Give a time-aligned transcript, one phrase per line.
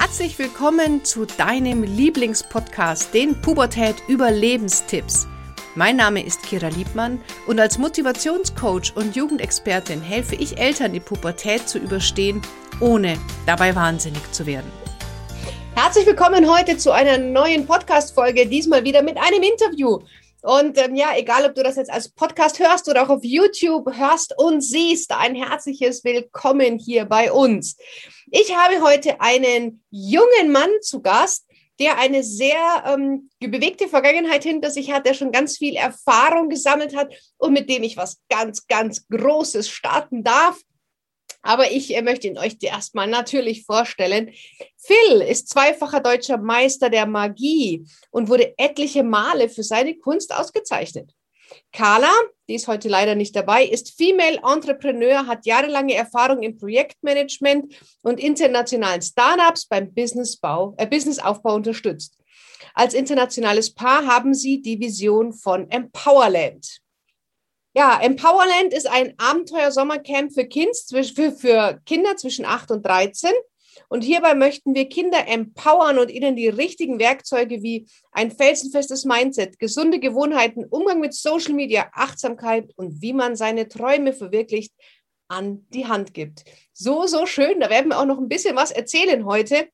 [0.00, 5.28] Herzlich willkommen zu deinem Lieblingspodcast, den Pubertät Überlebenstipps.
[5.74, 11.68] Mein Name ist Kira Liebmann und als Motivationscoach und Jugendexpertin helfe ich Eltern, die Pubertät
[11.68, 12.40] zu überstehen,
[12.80, 14.72] ohne dabei wahnsinnig zu werden.
[15.74, 19.98] Herzlich willkommen heute zu einer neuen Podcast-Folge, diesmal wieder mit einem Interview.
[20.42, 23.94] Und ähm, ja, egal, ob du das jetzt als Podcast hörst oder auch auf YouTube
[23.94, 27.76] hörst und siehst, ein herzliches Willkommen hier bei uns.
[28.30, 31.46] Ich habe heute einen jungen Mann zu Gast,
[31.80, 36.94] der eine sehr ähm, bewegte Vergangenheit hinter sich hat, der schon ganz viel Erfahrung gesammelt
[36.94, 40.60] hat und mit dem ich was ganz, ganz Großes starten darf.
[41.42, 44.30] Aber ich äh, möchte ihn euch erstmal natürlich vorstellen.
[44.76, 51.12] Phil ist zweifacher deutscher Meister der Magie und wurde etliche Male für seine Kunst ausgezeichnet.
[51.72, 52.12] Carla,
[52.50, 58.18] die ist heute leider nicht dabei, ist Female Entrepreneur, hat jahrelange Erfahrung im Projektmanagement und
[58.18, 62.18] internationalen Startups beim Businessbau, äh, Businessaufbau unterstützt.
[62.74, 66.80] Als internationales Paar haben sie die Vision von Empowerland.
[67.72, 70.48] Ja, Empowerland ist ein Abenteuer-Sommercamp für,
[71.04, 73.30] für, für Kinder zwischen 8 und 13.
[73.90, 79.58] Und hierbei möchten wir Kinder empowern und ihnen die richtigen Werkzeuge wie ein felsenfestes Mindset,
[79.58, 84.72] gesunde Gewohnheiten, Umgang mit Social Media, Achtsamkeit und wie man seine Träume verwirklicht,
[85.26, 86.44] an die Hand gibt.
[86.72, 87.58] So, so schön.
[87.58, 89.68] Da werden wir auch noch ein bisschen was erzählen heute.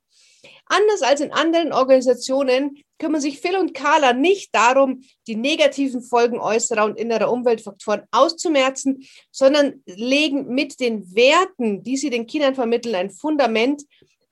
[0.67, 6.41] Anders als in anderen Organisationen kümmern sich Phil und Carla nicht darum, die negativen Folgen
[6.41, 12.95] äußerer und innerer Umweltfaktoren auszumerzen, sondern legen mit den Werten, die sie den Kindern vermitteln,
[12.95, 13.83] ein Fundament,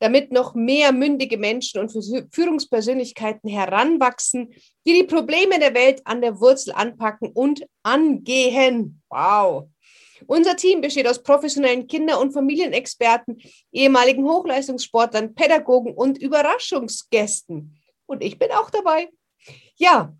[0.01, 1.93] damit noch mehr mündige Menschen und
[2.33, 4.53] Führungspersönlichkeiten heranwachsen,
[4.87, 9.03] die die Probleme der Welt an der Wurzel anpacken und angehen.
[9.09, 9.69] Wow.
[10.27, 13.41] Unser Team besteht aus professionellen Kinder- und Familienexperten,
[13.73, 17.81] ehemaligen Hochleistungssportlern, Pädagogen und Überraschungsgästen.
[18.07, 19.09] Und ich bin auch dabei.
[19.77, 20.15] Ja,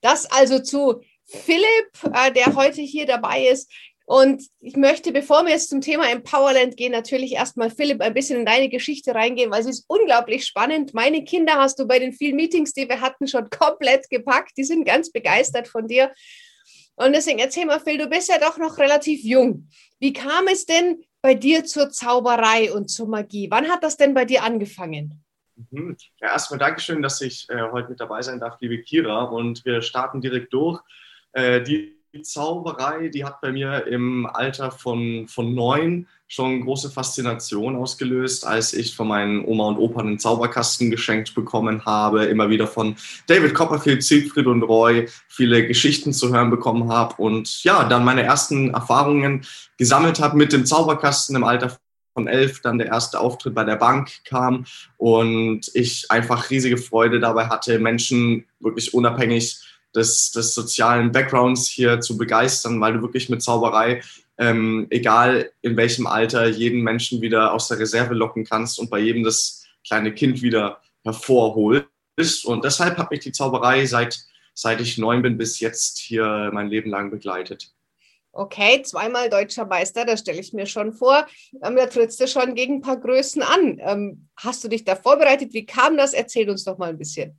[0.00, 3.70] das also zu Philipp, äh, der heute hier dabei ist.
[4.06, 8.40] Und ich möchte, bevor wir jetzt zum Thema Empowerland gehen, natürlich erstmal, Philipp, ein bisschen
[8.40, 10.94] in deine Geschichte reingehen, weil sie ist unglaublich spannend.
[10.94, 14.52] Meine Kinder hast du bei den vielen Meetings, die wir hatten, schon komplett gepackt.
[14.56, 16.12] Die sind ganz begeistert von dir.
[17.00, 19.68] Und deswegen erzähl mal, Phil, du bist ja doch noch relativ jung.
[20.00, 23.50] Wie kam es denn bei dir zur Zauberei und zur Magie?
[23.50, 25.24] Wann hat das denn bei dir angefangen?
[25.70, 25.96] Mhm.
[26.20, 29.22] Ja, erstmal Dankeschön, dass ich äh, heute mit dabei sein darf, liebe Kira.
[29.22, 30.78] Und wir starten direkt durch.
[31.32, 37.74] Äh, die Zauberei, die hat bei mir im Alter von, von neun schon große Faszination
[37.74, 42.68] ausgelöst, als ich von meinen Oma und Opa einen Zauberkasten geschenkt bekommen habe, immer wieder
[42.68, 42.94] von
[43.26, 48.22] David Copperfield, Siegfried und Roy viele Geschichten zu hören bekommen habe und ja, dann meine
[48.22, 49.44] ersten Erfahrungen
[49.76, 51.76] gesammelt habe mit dem Zauberkasten im Alter
[52.14, 54.66] von elf dann der erste Auftritt bei der Bank kam
[54.98, 59.58] und ich einfach riesige Freude dabei hatte, Menschen wirklich unabhängig
[59.96, 64.02] des, des sozialen Backgrounds hier zu begeistern, weil du wirklich mit Zauberei,
[64.40, 68.98] ähm, egal in welchem Alter, jeden Menschen wieder aus der Reserve locken kannst und bei
[68.98, 72.44] jedem das kleine Kind wieder hervorholst.
[72.44, 74.18] Und deshalb hat mich die Zauberei seit,
[74.54, 77.70] seit ich neun bin bis jetzt hier mein Leben lang begleitet.
[78.32, 81.26] Okay, zweimal deutscher Meister, das stelle ich mir schon vor.
[81.62, 83.78] Ähm, da trittst du schon gegen ein paar Größen an.
[83.80, 85.52] Ähm, hast du dich da vorbereitet?
[85.52, 86.14] Wie kam das?
[86.14, 87.38] Erzähl uns doch mal ein bisschen.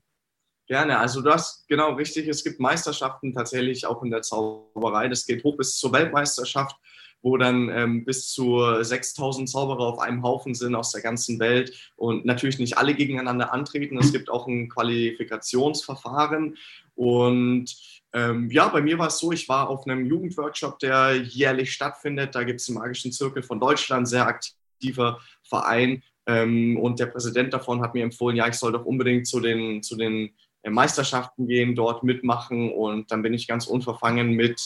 [0.68, 1.00] Gerne.
[1.00, 2.28] Also du hast genau richtig.
[2.28, 5.08] Es gibt Meisterschaften tatsächlich auch in der Zauberei.
[5.08, 6.76] Das geht hoch bis zur Weltmeisterschaft,
[7.22, 11.92] wo dann ähm, bis zu 6000 Zauberer auf einem Haufen sind aus der ganzen Welt
[11.96, 13.98] und natürlich nicht alle gegeneinander antreten.
[13.98, 16.58] Es gibt auch ein Qualifikationsverfahren
[16.96, 17.76] und
[18.14, 22.36] ähm, ja, bei mir war es so, ich war auf einem Jugendworkshop, der jährlich stattfindet.
[22.36, 26.04] Da gibt es den Magischen Zirkel von Deutschland, sehr aktiver Verein.
[26.26, 29.82] Ähm, und der Präsident davon hat mir empfohlen, ja, ich soll doch unbedingt zu den,
[29.82, 30.32] zu den
[30.64, 32.72] äh, Meisterschaften gehen, dort mitmachen.
[32.72, 34.62] Und dann bin ich ganz unverfangen mit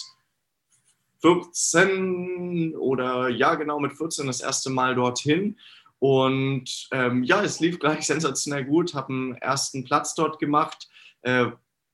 [1.22, 5.58] 14 oder ja, genau mit 14 das erste Mal dorthin.
[6.00, 10.90] Und ähm, ja, es lief gleich sensationell gut, habe einen ersten Platz dort gemacht.
[11.22, 11.48] Äh,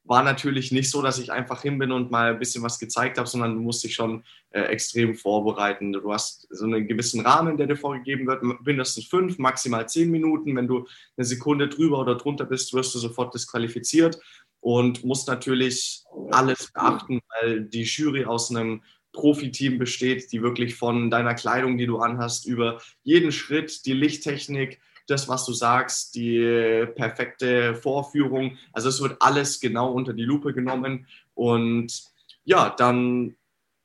[0.04, 3.18] war natürlich nicht so, dass ich einfach hin bin und mal ein bisschen was gezeigt
[3.18, 5.94] habe, sondern du musst dich schon äh, extrem vorbereiten.
[5.94, 10.56] Du hast so einen gewissen Rahmen, der dir vorgegeben wird, mindestens fünf, maximal zehn Minuten.
[10.56, 14.20] Wenn du eine Sekunde drüber oder drunter bist, wirst du sofort disqualifiziert
[14.60, 18.82] und musst natürlich alles beachten, weil die Jury aus einem
[19.14, 24.80] Profiteam besteht, die wirklich von deiner Kleidung, die du anhast, über jeden Schritt, die Lichttechnik,
[25.08, 28.58] das, was du sagst, die perfekte Vorführung.
[28.72, 31.08] Also es wird alles genau unter die Lupe genommen.
[31.34, 32.04] Und
[32.46, 33.36] ja, dann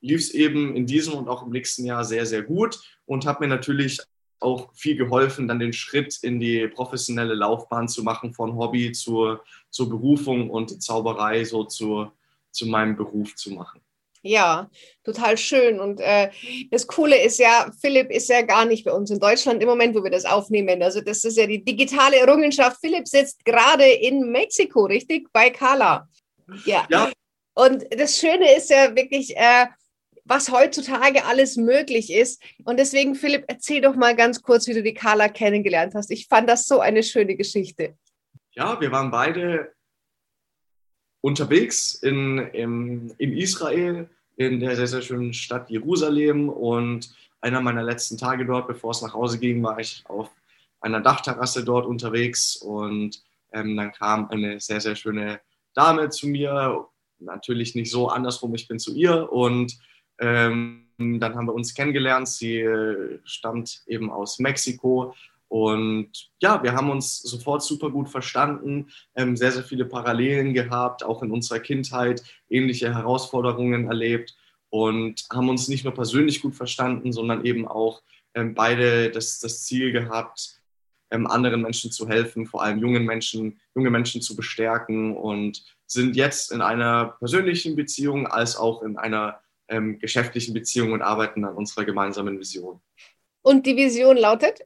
[0.01, 3.43] lief es eben in diesem und auch im nächsten Jahr sehr, sehr gut und habe
[3.43, 3.99] mir natürlich
[4.39, 9.43] auch viel geholfen, dann den Schritt in die professionelle Laufbahn zu machen, von Hobby zur,
[9.69, 12.11] zur Berufung und Zauberei so zu,
[12.51, 13.81] zu meinem Beruf zu machen.
[14.27, 14.69] Ja,
[15.05, 15.79] total schön.
[15.79, 16.29] Und äh,
[16.69, 19.95] das Coole ist ja, Philipp ist ja gar nicht bei uns in Deutschland im Moment,
[19.95, 20.83] wo wir das aufnehmen.
[20.83, 22.77] Also das ist ja die digitale Errungenschaft.
[22.81, 25.31] Philipp sitzt gerade in Mexiko, richtig?
[25.31, 26.09] Bei Carla.
[26.65, 26.85] Ja.
[26.89, 27.11] ja.
[27.53, 29.67] Und das Schöne ist ja wirklich, äh,
[30.25, 32.43] was heutzutage alles möglich ist.
[32.65, 36.11] Und deswegen, Philipp, erzähl doch mal ganz kurz, wie du die Carla kennengelernt hast.
[36.11, 37.95] Ich fand das so eine schöne Geschichte.
[38.51, 39.71] Ja, wir waren beide
[41.21, 46.49] unterwegs in, in, in Israel, in der sehr, sehr schönen Stadt Jerusalem.
[46.49, 50.29] Und einer meiner letzten Tage dort, bevor es nach Hause ging, war ich auf
[50.79, 52.55] einer Dachterrasse dort unterwegs.
[52.55, 55.41] Und ähm, dann kam eine sehr, sehr schöne
[55.73, 56.87] Dame zu mir.
[57.19, 59.31] Natürlich nicht so andersrum, ich bin zu ihr.
[59.31, 59.77] Und
[60.19, 62.27] ähm, dann haben wir uns kennengelernt.
[62.27, 65.15] Sie äh, stammt eben aus Mexiko.
[65.49, 71.03] Und ja, wir haben uns sofort super gut verstanden, ähm, sehr, sehr viele Parallelen gehabt,
[71.03, 74.35] auch in unserer Kindheit ähnliche Herausforderungen erlebt
[74.69, 78.01] und haben uns nicht nur persönlich gut verstanden, sondern eben auch
[78.33, 80.61] ähm, beide das, das Ziel gehabt,
[81.11, 86.17] ähm, anderen Menschen zu helfen, vor allem jungen Menschen, junge Menschen zu bestärken und sind
[86.17, 89.39] jetzt in einer persönlichen Beziehung als auch in einer
[89.69, 92.81] ähm, geschäftlichen Beziehungen und arbeiten an unserer gemeinsamen Vision.
[93.41, 94.65] Und die Vision lautet?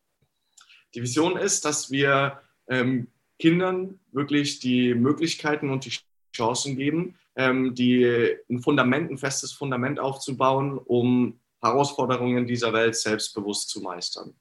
[0.94, 3.08] Die Vision ist, dass wir ähm,
[3.40, 5.98] Kindern wirklich die Möglichkeiten und die
[6.36, 13.70] Chancen geben, ähm, die ein Fundament, ein festes Fundament aufzubauen, um Herausforderungen dieser Welt selbstbewusst
[13.70, 14.36] zu meistern.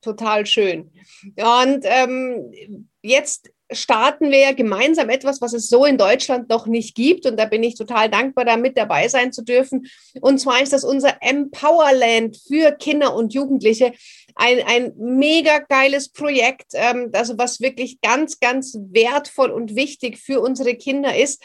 [0.00, 0.92] Total schön.
[1.36, 7.26] Und ähm, jetzt starten wir gemeinsam etwas, was es so in Deutschland noch nicht gibt.
[7.26, 9.86] Und da bin ich total dankbar, da mit dabei sein zu dürfen.
[10.20, 13.92] Und zwar ist das unser Empowerland für Kinder und Jugendliche.
[14.34, 20.40] Ein, ein mega geiles Projekt, ähm, also was wirklich ganz, ganz wertvoll und wichtig für
[20.40, 21.42] unsere Kinder ist.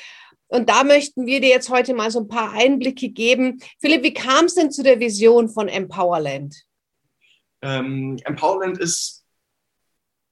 [0.47, 3.61] Und da möchten wir dir jetzt heute mal so ein paar Einblicke geben.
[3.79, 6.65] Philipp, wie kam es denn zu der Vision von Empowerland?
[7.61, 9.20] Ähm, Empowerland ist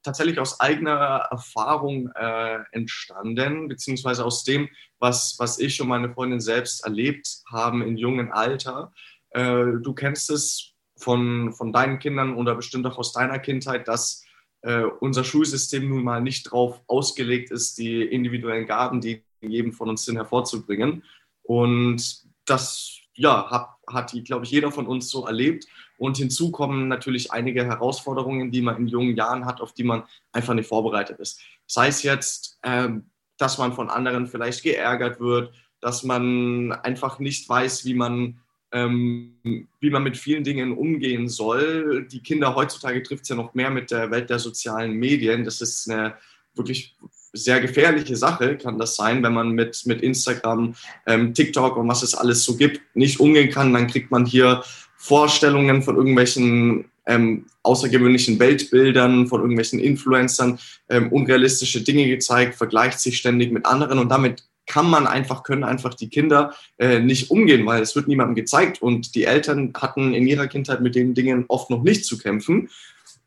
[0.02, 4.68] tatsächlich aus eigener Erfahrung äh, entstanden, beziehungsweise aus dem,
[4.98, 8.92] was, was ich und meine Freundin selbst erlebt haben in jungen Alter.
[9.30, 14.24] Äh, du kennst es von, von deinen Kindern oder bestimmt auch aus deiner Kindheit, dass
[14.62, 19.72] äh, unser Schulsystem nun mal nicht darauf ausgelegt ist, die individuellen Gaben, die in jedem
[19.72, 21.04] von uns sind, hervorzubringen.
[21.42, 25.66] Und das ja, hat, hat glaube ich, jeder von uns so erlebt.
[25.98, 30.04] Und hinzu kommen natürlich einige Herausforderungen, die man in jungen Jahren hat, auf die man
[30.32, 31.40] einfach nicht vorbereitet ist.
[31.66, 37.46] Sei es jetzt, ähm, dass man von anderen vielleicht geärgert wird, dass man einfach nicht
[37.46, 38.40] weiß, wie man,
[38.72, 42.06] ähm, wie man mit vielen Dingen umgehen soll.
[42.10, 45.44] Die Kinder heutzutage trifft es ja noch mehr mit der Welt der sozialen Medien.
[45.44, 46.14] Das ist eine
[46.54, 46.96] wirklich
[47.32, 50.74] sehr gefährliche Sache kann das sein, wenn man mit, mit Instagram,
[51.06, 53.72] ähm, TikTok und was es alles so gibt, nicht umgehen kann.
[53.72, 54.62] Dann kriegt man hier
[54.96, 63.18] Vorstellungen von irgendwelchen ähm, außergewöhnlichen Weltbildern, von irgendwelchen Influencern, ähm, unrealistische Dinge gezeigt, vergleicht sich
[63.18, 67.66] ständig mit anderen und damit kann man einfach, können einfach die Kinder äh, nicht umgehen,
[67.66, 71.44] weil es wird niemandem gezeigt und die Eltern hatten in ihrer Kindheit mit den Dingen
[71.48, 72.68] oft noch nicht zu kämpfen.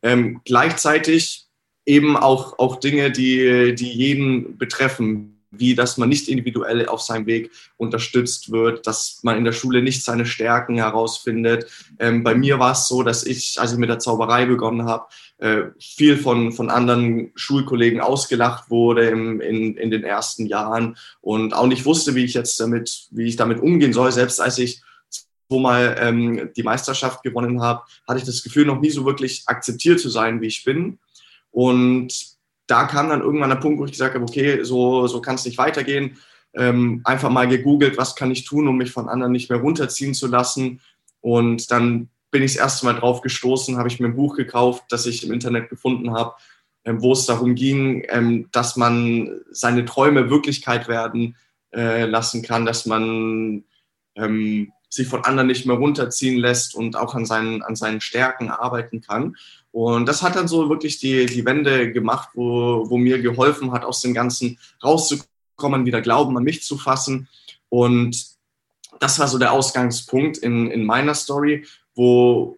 [0.02, 1.43] Ähm, gleichzeitig
[1.86, 7.26] eben auch, auch Dinge, die, die jeden betreffen, wie dass man nicht individuell auf seinem
[7.26, 11.70] Weg unterstützt wird, dass man in der Schule nicht seine Stärken herausfindet.
[11.98, 15.06] Ähm, bei mir war es so, dass ich, als ich mit der Zauberei begonnen habe,
[15.38, 21.54] äh, viel von, von anderen Schulkollegen ausgelacht wurde im, in, in den ersten Jahren und
[21.54, 24.12] auch nicht wusste, wie ich jetzt damit, wie ich damit umgehen soll.
[24.12, 24.82] Selbst als ich
[25.50, 29.42] wo mal ähm, die Meisterschaft gewonnen habe, hatte ich das Gefühl, noch nie so wirklich
[29.46, 30.98] akzeptiert zu sein, wie ich bin.
[31.54, 32.12] Und
[32.66, 35.44] da kam dann irgendwann der Punkt, wo ich gesagt habe, okay, so, so kann es
[35.44, 36.18] nicht weitergehen.
[36.52, 40.14] Ähm, einfach mal gegoogelt, was kann ich tun, um mich von anderen nicht mehr runterziehen
[40.14, 40.80] zu lassen.
[41.20, 44.84] Und dann bin ich das erste Mal drauf gestoßen, habe ich mir ein Buch gekauft,
[44.88, 46.34] das ich im Internet gefunden habe,
[46.84, 51.36] ähm, wo es darum ging, ähm, dass man seine Träume Wirklichkeit werden
[51.72, 53.62] äh, lassen kann, dass man
[54.16, 58.50] ähm, sich von anderen nicht mehr runterziehen lässt und auch an seinen, an seinen Stärken
[58.50, 59.36] arbeiten kann.
[59.74, 63.84] Und das hat dann so wirklich die, die Wende gemacht, wo, wo mir geholfen hat,
[63.84, 67.26] aus dem Ganzen rauszukommen, wieder Glauben an mich zu fassen.
[67.70, 68.24] Und
[69.00, 71.66] das war so der Ausgangspunkt in, in meiner Story,
[71.96, 72.56] wo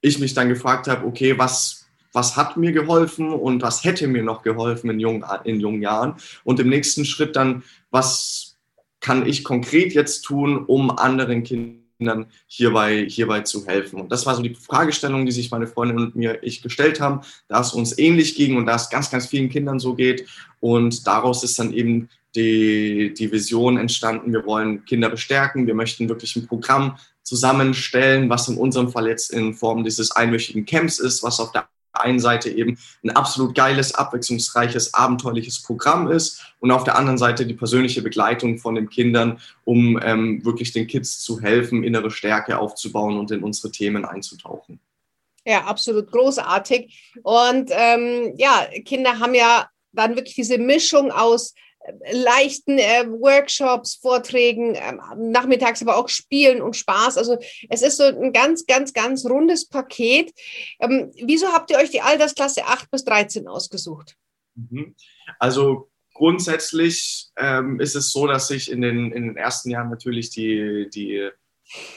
[0.00, 4.22] ich mich dann gefragt habe, okay, was, was hat mir geholfen und was hätte mir
[4.22, 6.14] noch geholfen in jungen, in jungen Jahren?
[6.42, 8.56] Und im nächsten Schritt dann, was
[9.00, 14.00] kann ich konkret jetzt tun, um anderen Kindern Kindern hierbei, hierbei zu helfen.
[14.00, 17.20] Und das war so die Fragestellung, die sich meine Freundin und mir ich gestellt haben,
[17.48, 20.26] da es uns ähnlich ging und da es ganz, ganz vielen Kindern so geht.
[20.60, 26.08] Und daraus ist dann eben die, die Vision entstanden, wir wollen Kinder bestärken, wir möchten
[26.08, 31.22] wirklich ein Programm zusammenstellen, was in unserem Fall jetzt in Form dieses einwöchigen Camps ist,
[31.22, 31.68] was auf der
[32.00, 37.46] einen Seite eben ein absolut geiles, abwechslungsreiches, abenteuerliches Programm ist und auf der anderen Seite
[37.46, 42.58] die persönliche Begleitung von den Kindern, um ähm, wirklich den Kids zu helfen, innere Stärke
[42.58, 44.80] aufzubauen und in unsere Themen einzutauchen.
[45.44, 47.14] Ja, absolut großartig.
[47.22, 51.54] Und ähm, ja, Kinder haben ja dann wirklich diese Mischung aus
[52.12, 57.18] leichten äh, Workshops, Vorträgen, äh, nachmittags aber auch Spielen und Spaß.
[57.18, 60.32] Also es ist so ein ganz, ganz, ganz rundes Paket.
[60.80, 64.16] Ähm, wieso habt ihr euch die Altersklasse 8 bis 13 ausgesucht?
[64.54, 64.94] Mhm.
[65.38, 70.30] Also grundsätzlich ähm, ist es so, dass sich in den, in den ersten Jahren natürlich
[70.30, 71.30] die, die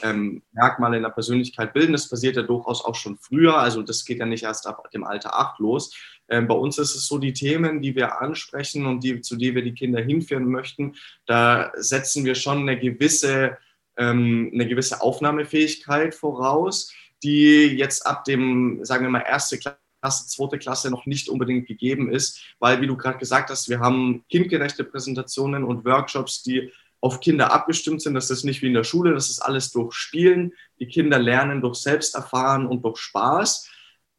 [0.02, 1.92] ähm, Merkmale in der Persönlichkeit bilden.
[1.92, 3.56] Das passiert ja durchaus auch schon früher.
[3.56, 5.94] Also das geht ja nicht erst ab dem Alter 8 los.
[6.28, 9.56] Ähm, bei uns ist es so, die Themen, die wir ansprechen und die, zu denen
[9.56, 10.94] wir die Kinder hinführen möchten,
[11.26, 13.58] da setzen wir schon eine gewisse,
[13.96, 19.78] ähm, eine gewisse Aufnahmefähigkeit voraus, die jetzt ab dem, sagen wir mal, erste Klasse,
[20.26, 24.24] zweite Klasse noch nicht unbedingt gegeben ist, weil, wie du gerade gesagt hast, wir haben
[24.28, 28.14] kindgerechte Präsentationen und Workshops, die auf Kinder abgestimmt sind.
[28.14, 30.54] Das ist nicht wie in der Schule, das ist alles durch Spielen.
[30.78, 33.68] Die Kinder lernen durch Selbsterfahren und durch Spaß.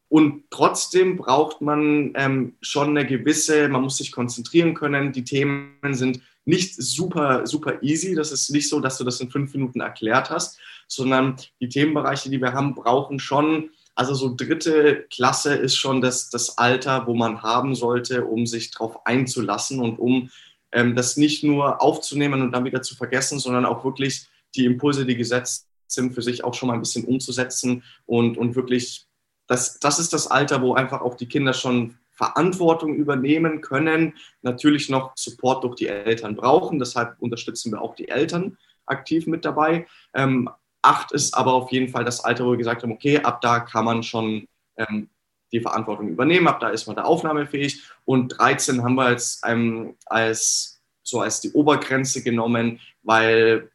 [0.09, 5.13] Und trotzdem braucht man ähm, schon eine gewisse, man muss sich konzentrieren können.
[5.13, 8.13] Die Themen sind nicht super, super easy.
[8.13, 12.29] Das ist nicht so, dass du das in fünf Minuten erklärt hast, sondern die Themenbereiche,
[12.29, 17.13] die wir haben, brauchen schon, also so dritte Klasse ist schon das, das Alter, wo
[17.13, 20.29] man haben sollte, um sich darauf einzulassen und um
[20.73, 25.05] ähm, das nicht nur aufzunehmen und dann wieder zu vergessen, sondern auch wirklich die Impulse,
[25.05, 29.05] die gesetzt sind, für sich auch schon mal ein bisschen umzusetzen und, und wirklich,
[29.47, 34.89] das, das ist das Alter, wo einfach auch die Kinder schon Verantwortung übernehmen können, natürlich
[34.89, 36.79] noch Support durch die Eltern brauchen.
[36.79, 39.87] Deshalb unterstützen wir auch die Eltern aktiv mit dabei.
[40.13, 40.49] Ähm,
[40.81, 43.59] acht ist aber auf jeden Fall das Alter, wo wir gesagt haben, okay, ab da
[43.59, 45.09] kann man schon ähm,
[45.53, 46.47] die Verantwortung übernehmen.
[46.47, 47.83] Ab da ist man da aufnahmefähig.
[48.03, 53.71] Und 13 haben wir jetzt ähm, als, so als die Obergrenze genommen, weil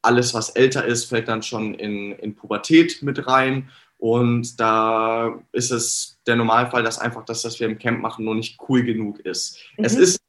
[0.00, 3.70] alles, was älter ist, fällt dann schon in, in Pubertät mit rein.
[3.98, 8.34] Und da ist es der Normalfall, dass einfach das, was wir im Camp machen, nur
[8.34, 9.58] nicht cool genug ist.
[9.76, 9.84] Mhm.
[9.84, 10.20] Es ist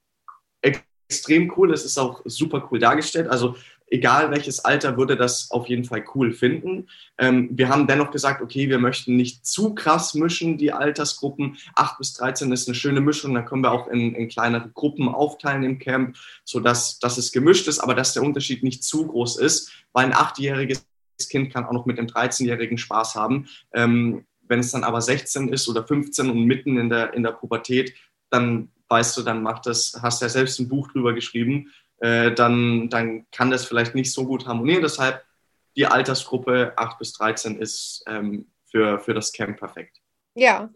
[0.62, 3.28] extrem cool, es ist auch super cool dargestellt.
[3.28, 3.56] Also
[3.88, 6.88] egal welches Alter, würde das auf jeden Fall cool finden.
[7.18, 11.58] Ähm, wir haben dennoch gesagt, okay, wir möchten nicht zu krass mischen, die Altersgruppen.
[11.76, 15.08] 8 bis 13 ist eine schöne Mischung, da können wir auch in, in kleinere Gruppen
[15.10, 19.38] aufteilen im Camp, sodass dass es gemischt ist, aber dass der Unterschied nicht zu groß
[19.38, 20.86] ist, weil ein achtjähriges
[21.30, 23.48] Kind kann auch noch mit einem 13-Jährigen Spaß haben.
[23.74, 27.32] Ähm, wenn es dann aber 16 ist oder 15 und mitten in der, in der
[27.32, 27.94] Pubertät,
[28.30, 31.72] dann weißt du, dann macht das, hast ja selbst ein Buch drüber geschrieben,
[32.04, 34.82] äh, dann, dann kann das vielleicht nicht so gut harmonieren.
[34.82, 35.24] Deshalb
[35.78, 40.02] die Altersgruppe 8 bis 13 ist ähm, für, für das Camp perfekt.
[40.36, 40.70] Ja,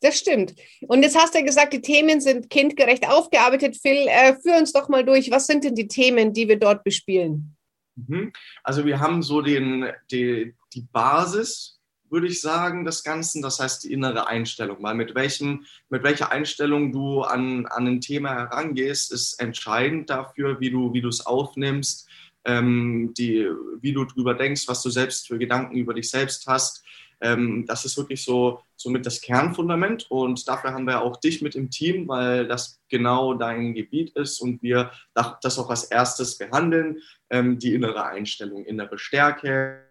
[0.00, 0.56] das stimmt.
[0.88, 3.76] Und jetzt hast du gesagt, die Themen sind kindgerecht aufgearbeitet.
[3.80, 5.30] Phil, äh, führ uns doch mal durch.
[5.30, 7.56] Was sind denn die Themen, die wir dort bespielen?
[7.94, 8.32] Mhm.
[8.64, 11.78] Also wir haben so den, die, die Basis
[12.12, 13.42] würde ich sagen, des Ganzen.
[13.42, 14.76] Das heißt, die innere Einstellung.
[14.80, 20.60] Weil mit, welchem, mit welcher Einstellung du an, an ein Thema herangehst, ist entscheidend dafür,
[20.60, 22.08] wie du, wie es aufnimmst,
[22.44, 23.48] ähm, die,
[23.80, 26.84] wie du drüber denkst, was du selbst für Gedanken über dich selbst hast.
[27.20, 31.54] Ähm, das ist wirklich so somit das Kernfundament und dafür haben wir auch dich mit
[31.54, 36.98] im Team, weil das genau dein Gebiet ist und wir das auch als erstes behandeln.
[37.30, 39.86] Ähm, die innere Einstellung, innere Stärke,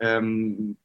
[0.00, 0.76] ähm,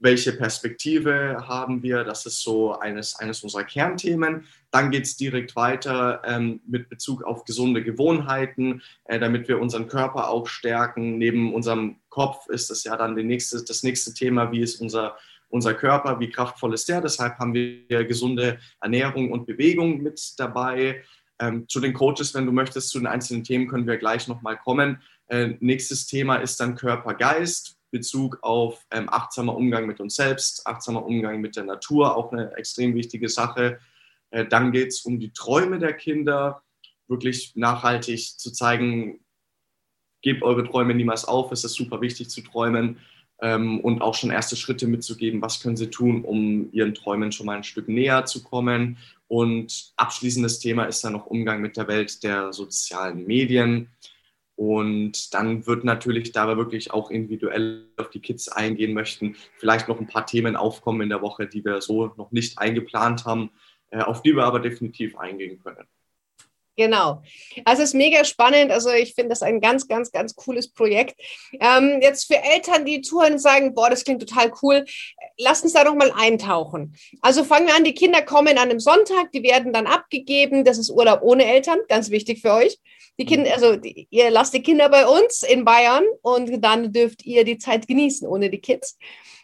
[0.00, 2.04] welche Perspektive haben wir.
[2.04, 4.46] Das ist so eines, eines unserer Kernthemen.
[4.70, 9.88] Dann geht es direkt weiter ähm, mit Bezug auf gesunde Gewohnheiten, äh, damit wir unseren
[9.88, 11.18] Körper auch stärken.
[11.18, 15.16] Neben unserem Kopf ist das ja dann nächste, das nächste Thema, wie ist unser,
[15.50, 17.02] unser Körper, wie kraftvoll ist der.
[17.02, 21.04] Deshalb haben wir gesunde Ernährung und Bewegung mit dabei.
[21.38, 24.56] Ähm, zu den Coaches, wenn du möchtest, zu den einzelnen Themen können wir gleich nochmal
[24.56, 25.02] kommen.
[25.28, 31.04] Äh, nächstes Thema ist dann Körper-Geist Bezug auf ähm, achtsamer Umgang mit uns selbst, achtsamer
[31.04, 33.80] Umgang mit der Natur, auch eine extrem wichtige Sache.
[34.30, 36.62] Äh, dann geht es um die Träume der Kinder,
[37.08, 39.20] wirklich nachhaltig zu zeigen,
[40.22, 42.98] gebt eure Träume niemals auf, es ist super wichtig zu träumen
[43.40, 47.46] ähm, und auch schon erste Schritte mitzugeben, was können sie tun, um ihren Träumen schon
[47.46, 48.98] mal ein Stück näher zu kommen.
[49.28, 53.88] Und abschließendes Thema ist dann noch Umgang mit der Welt der sozialen Medien
[54.60, 59.88] Und dann wird natürlich da wir wirklich auch individuell auf die Kids eingehen möchten, vielleicht
[59.88, 63.52] noch ein paar Themen aufkommen in der Woche, die wir so noch nicht eingeplant haben,
[63.88, 65.86] äh, auf die wir aber definitiv eingehen können.
[66.80, 67.20] Genau.
[67.66, 68.72] Also es ist mega spannend.
[68.72, 71.14] Also ich finde das ein ganz, ganz, ganz cooles Projekt.
[71.60, 74.86] Ähm, jetzt für Eltern, die zuhören und sagen, boah, das klingt total cool,
[75.36, 76.96] lass uns da doch mal eintauchen.
[77.20, 80.64] Also fangen wir an, die Kinder kommen an einem Sonntag, die werden dann abgegeben.
[80.64, 82.78] Das ist Urlaub ohne Eltern, ganz wichtig für euch.
[83.18, 87.26] Die Kinder, also die, ihr lasst die Kinder bei uns in Bayern und dann dürft
[87.26, 88.96] ihr die Zeit genießen ohne die Kids.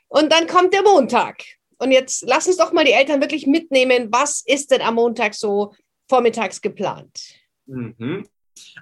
[0.09, 1.43] Und dann kommt der Montag.
[1.79, 4.09] Und jetzt lass uns doch mal die Eltern wirklich mitnehmen.
[4.11, 5.75] Was ist denn am Montag so
[6.09, 7.35] vormittags geplant?
[7.67, 8.27] Mhm.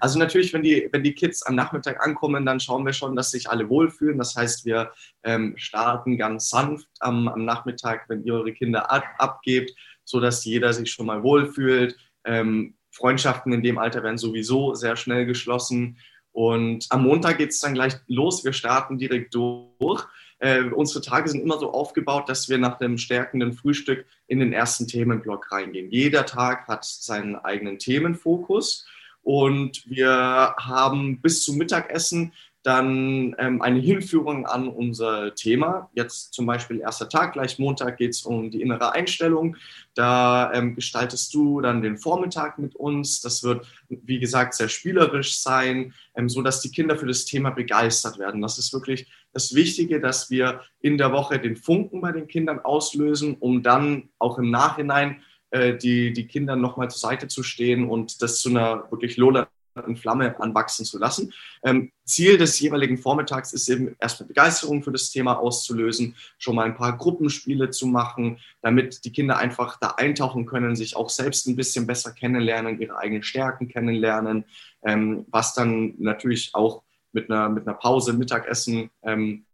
[0.01, 3.31] Also natürlich, wenn die, wenn die Kids am Nachmittag ankommen, dann schauen wir schon, dass
[3.31, 4.19] sich alle wohlfühlen.
[4.19, 4.93] Das heißt, wir
[5.25, 9.73] ähm, starten ganz sanft am, am, Nachmittag, wenn ihr eure Kinder ab, abgebt,
[10.05, 11.97] sodass jeder sich schon mal wohlfühlt.
[12.25, 15.99] Ähm, Freundschaften in dem Alter werden sowieso sehr schnell geschlossen.
[16.31, 18.45] Und am Montag geht es dann gleich los.
[18.45, 20.05] Wir starten direkt durch.
[20.45, 24.53] Äh, unsere Tage sind immer so aufgebaut, dass wir nach dem stärkenden Frühstück in den
[24.53, 25.91] ersten Themenblock reingehen.
[25.91, 28.87] Jeder Tag hat seinen eigenen Themenfokus
[29.23, 35.91] und wir haben bis zum Mittagessen dann ähm, eine Hinführung an unser Thema.
[35.95, 39.57] Jetzt zum Beispiel erster Tag, gleich Montag geht es um die innere Einstellung.
[39.95, 43.21] Da ähm, gestaltest du dann den Vormittag mit uns.
[43.21, 48.19] Das wird, wie gesagt, sehr spielerisch sein, ähm, so die Kinder für das Thema begeistert
[48.19, 48.41] werden.
[48.41, 52.61] Das ist wirklich das Wichtige, dass wir in der Woche den Funken bei den Kindern
[52.61, 57.89] auslösen, um dann auch im Nachhinein äh, die, die Kinder nochmal zur Seite zu stehen
[57.89, 59.49] und das zu einer wirklich lola
[59.87, 61.33] in Flamme anwachsen zu lassen.
[61.65, 66.67] Ähm, Ziel des jeweiligen Vormittags ist eben erstmal Begeisterung für das Thema auszulösen, schon mal
[66.67, 71.49] ein paar Gruppenspiele zu machen, damit die Kinder einfach da eintauchen können, sich auch selbst
[71.49, 74.45] ein bisschen besser kennenlernen, ihre eigenen Stärken kennenlernen,
[74.85, 76.84] ähm, was dann natürlich auch
[77.15, 79.47] mit einer, mit einer Pause, Mittagessen ähm,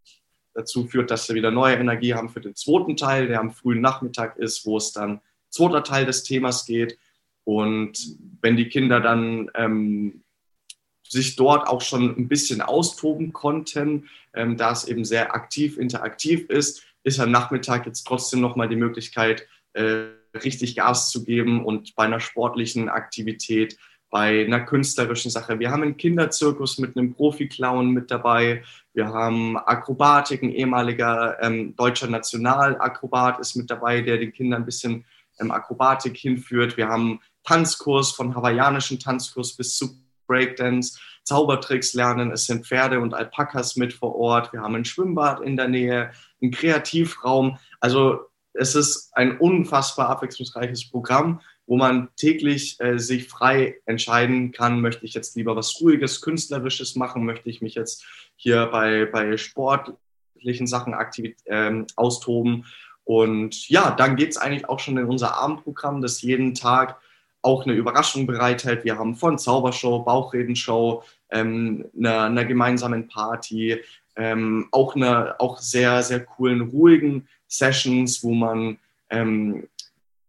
[0.55, 3.81] dazu führt, dass wir wieder neue Energie haben für den zweiten Teil, der am frühen
[3.81, 6.99] Nachmittag ist, wo es dann zweiter Teil des Themas geht.
[7.45, 10.23] Und wenn die Kinder dann ähm,
[11.09, 16.49] sich dort auch schon ein bisschen austoben konnten, ähm, da es eben sehr aktiv, interaktiv
[16.49, 21.95] ist, ist am Nachmittag jetzt trotzdem nochmal die Möglichkeit, äh, richtig Gas zu geben und
[21.97, 23.77] bei einer sportlichen Aktivität,
[24.11, 25.59] bei einer künstlerischen Sache.
[25.61, 28.65] Wir haben einen Kinderzirkus mit einem Profi-Clown mit dabei.
[28.93, 34.67] Wir haben Akrobatik, ein ehemaliger ähm, deutscher Nationalakrobat ist mit dabei, der den Kindern ein
[34.67, 35.05] bisschen
[35.41, 36.77] ähm, Akrobatik hinführt.
[36.77, 39.97] Wir haben Tanzkurs, von hawaiianischen Tanzkurs bis zu
[40.27, 42.33] Breakdance, Zaubertricks lernen.
[42.33, 44.53] Es sind Pferde und Alpakas mit vor Ort.
[44.53, 46.11] Wir haben ein Schwimmbad in der Nähe,
[46.43, 47.59] einen Kreativraum.
[47.79, 54.81] Also es ist ein unfassbar abwechslungsreiches Programm, wo man täglich äh, sich frei entscheiden kann,
[54.81, 58.05] möchte ich jetzt lieber was Ruhiges, Künstlerisches machen, möchte ich mich jetzt
[58.35, 62.67] hier bei, bei sportlichen Sachen aktiv, äh, austoben.
[63.05, 66.97] Und ja, dann geht es eigentlich auch schon in unser Abendprogramm, das jeden Tag
[67.41, 68.83] auch eine Überraschung bereithält.
[68.83, 73.81] Wir haben von Zaubershow, Bauchredenshow, ähm, einer, einer gemeinsamen Party,
[74.17, 78.77] ähm, auch eine auch sehr, sehr coolen, ruhigen Sessions, wo man,
[79.09, 79.69] ähm,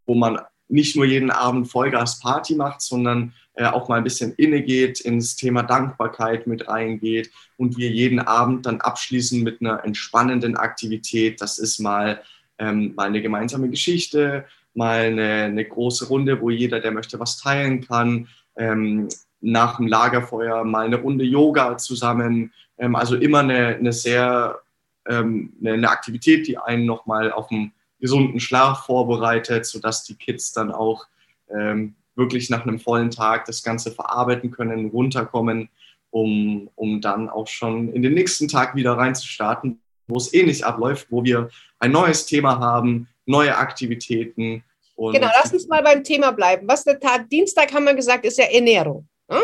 [0.05, 0.39] wo man
[0.71, 5.01] nicht nur jeden Abend Vollgas Party macht, sondern äh, auch mal ein bisschen inne geht,
[5.01, 11.41] ins Thema Dankbarkeit mit reingeht und wir jeden Abend dann abschließen mit einer entspannenden Aktivität.
[11.41, 12.21] Das ist mal,
[12.57, 17.37] ähm, mal eine gemeinsame Geschichte, mal eine, eine, große Runde, wo jeder, der möchte, was
[17.37, 18.29] teilen kann.
[18.55, 19.09] Ähm,
[19.41, 22.53] nach dem Lagerfeuer mal eine Runde Yoga zusammen.
[22.77, 24.59] Ähm, also immer eine, eine sehr
[25.07, 30.71] ähm, eine, Aktivität, die einen nochmal auf einen gesunden Schlaf vorbereitet, sodass die Kids dann
[30.71, 31.05] auch
[31.49, 35.69] ähm, wirklich nach einem vollen Tag das Ganze verarbeiten können, runterkommen,
[36.09, 41.07] um, um dann auch schon in den nächsten Tag wieder reinzustarten, wo es ähnlich abläuft,
[41.09, 44.63] wo wir ein neues Thema haben, neue Aktivitäten.
[44.97, 46.67] genau, lass uns mal beim Thema bleiben.
[46.67, 49.07] Was der Tag Dienstag haben wir gesagt, ist ja Ernährung.
[49.29, 49.39] Ne?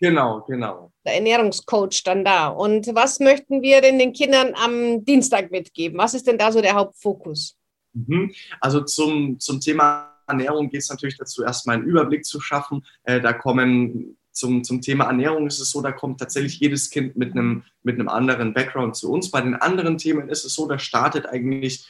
[0.00, 0.92] Genau, genau.
[1.04, 2.48] Der Ernährungscoach dann da.
[2.48, 5.98] Und was möchten wir denn den Kindern am Dienstag mitgeben?
[5.98, 7.56] Was ist denn da so der Hauptfokus?
[7.94, 8.32] Mhm.
[8.60, 12.84] Also zum, zum Thema Ernährung geht es natürlich dazu, erstmal einen Überblick zu schaffen.
[13.04, 17.16] Äh, da kommen zum, zum Thema Ernährung ist es so, da kommt tatsächlich jedes Kind
[17.16, 19.30] mit einem, mit einem anderen Background zu uns.
[19.30, 21.86] Bei den anderen Themen ist es so, da startet eigentlich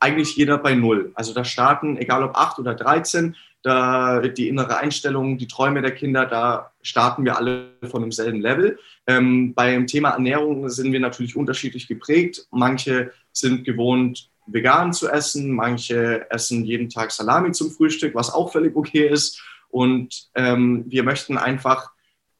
[0.00, 1.12] eigentlich jeder bei Null.
[1.14, 5.92] Also da starten, egal ob 8 oder 13, da die innere Einstellung, die Träume der
[5.92, 8.78] Kinder, da starten wir alle von demselben Level.
[9.06, 12.46] Ähm, beim Thema Ernährung sind wir natürlich unterschiedlich geprägt.
[12.50, 18.52] Manche sind gewohnt, vegan zu essen, manche essen jeden Tag Salami zum Frühstück, was auch
[18.52, 19.42] völlig okay ist.
[19.68, 21.90] Und ähm, wir möchten einfach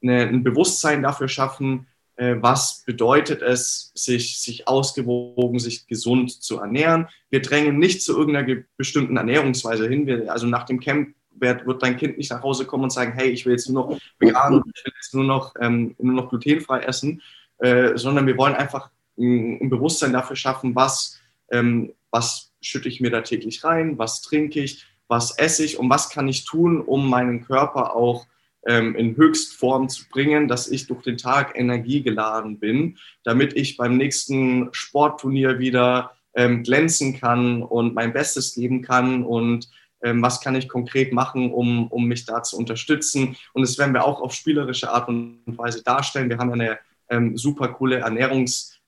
[0.01, 6.59] eine, ein Bewusstsein dafür schaffen, äh, was bedeutet es, sich, sich ausgewogen, sich gesund zu
[6.59, 7.07] ernähren.
[7.29, 10.07] Wir drängen nicht zu irgendeiner bestimmten Ernährungsweise hin.
[10.07, 13.11] Wir, also nach dem Camp wird, wird, dein Kind nicht nach Hause kommen und sagen,
[13.13, 16.29] hey, ich will jetzt nur noch vegan ich will jetzt nur noch, ähm, nur noch
[16.29, 17.21] glutenfrei essen,
[17.57, 21.19] äh, sondern wir wollen einfach ein, ein Bewusstsein dafür schaffen, was,
[21.51, 25.89] ähm, was schütte ich mir da täglich rein, was trinke ich, was esse ich und
[25.89, 28.25] was kann ich tun, um meinen Körper auch
[28.65, 33.97] ähm, in Höchstform zu bringen, dass ich durch den Tag energiegeladen bin, damit ich beim
[33.97, 39.69] nächsten Sportturnier wieder ähm, glänzen kann und mein Bestes geben kann und
[40.01, 43.35] ähm, was kann ich konkret machen, um, um mich da zu unterstützen.
[43.53, 46.29] Und das werden wir auch auf spielerische Art und Weise darstellen.
[46.29, 46.79] Wir haben eine
[47.09, 48.03] ähm, super coole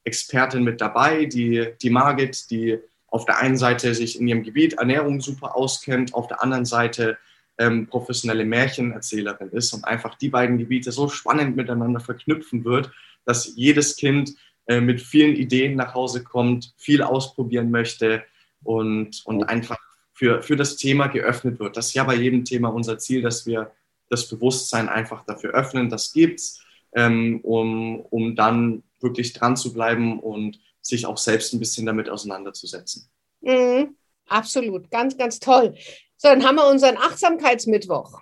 [0.08, 4.74] Ernährungsexpertin mit dabei, die, die Margit, die auf der einen Seite sich in ihrem Gebiet
[4.74, 7.17] Ernährung super auskennt, auf der anderen Seite
[7.58, 12.91] ähm, professionelle Märchenerzählerin ist und einfach die beiden Gebiete so spannend miteinander verknüpfen wird,
[13.26, 14.36] dass jedes Kind
[14.67, 18.24] äh, mit vielen Ideen nach Hause kommt, viel ausprobieren möchte
[18.63, 19.80] und, und einfach
[20.13, 21.78] für, für das Thema geöffnet wird.
[21.78, 23.72] Das ist ja bei jedem Thema unser Ziel, dass wir
[24.10, 30.20] das Bewusstsein einfach dafür öffnen, das gibt's, ähm, um, um dann wirklich dran zu bleiben
[30.20, 33.10] und sich auch selbst ein bisschen damit auseinanderzusetzen.
[33.42, 33.96] Mhm,
[34.28, 35.76] absolut, ganz, ganz toll.
[36.18, 38.22] So, dann haben wir unseren Achtsamkeitsmittwoch.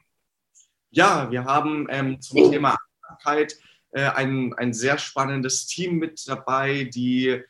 [0.90, 3.58] Ja, wir haben ähm, zum Thema Achtsamkeit
[3.92, 7.42] äh, ein, ein sehr spannendes Team mit dabei, die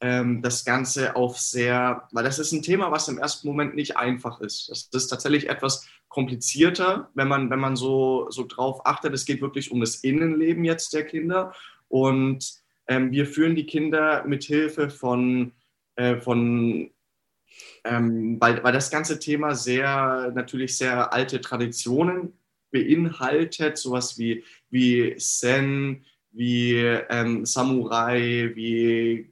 [0.00, 3.96] ähm, das Ganze auf sehr, weil das ist ein Thema, was im ersten Moment nicht
[3.96, 4.68] einfach ist.
[4.68, 9.14] Das ist tatsächlich etwas komplizierter, wenn man, wenn man so, so drauf achtet.
[9.14, 11.54] Es geht wirklich um das Innenleben jetzt der Kinder.
[11.88, 15.52] Und ähm, wir führen die Kinder mit Hilfe von,
[15.96, 16.90] äh, von
[17.84, 22.32] ähm, weil, weil das ganze Thema sehr, natürlich sehr alte Traditionen
[22.70, 29.30] beinhaltet, sowas wie, wie Zen, wie ähm, Samurai, wie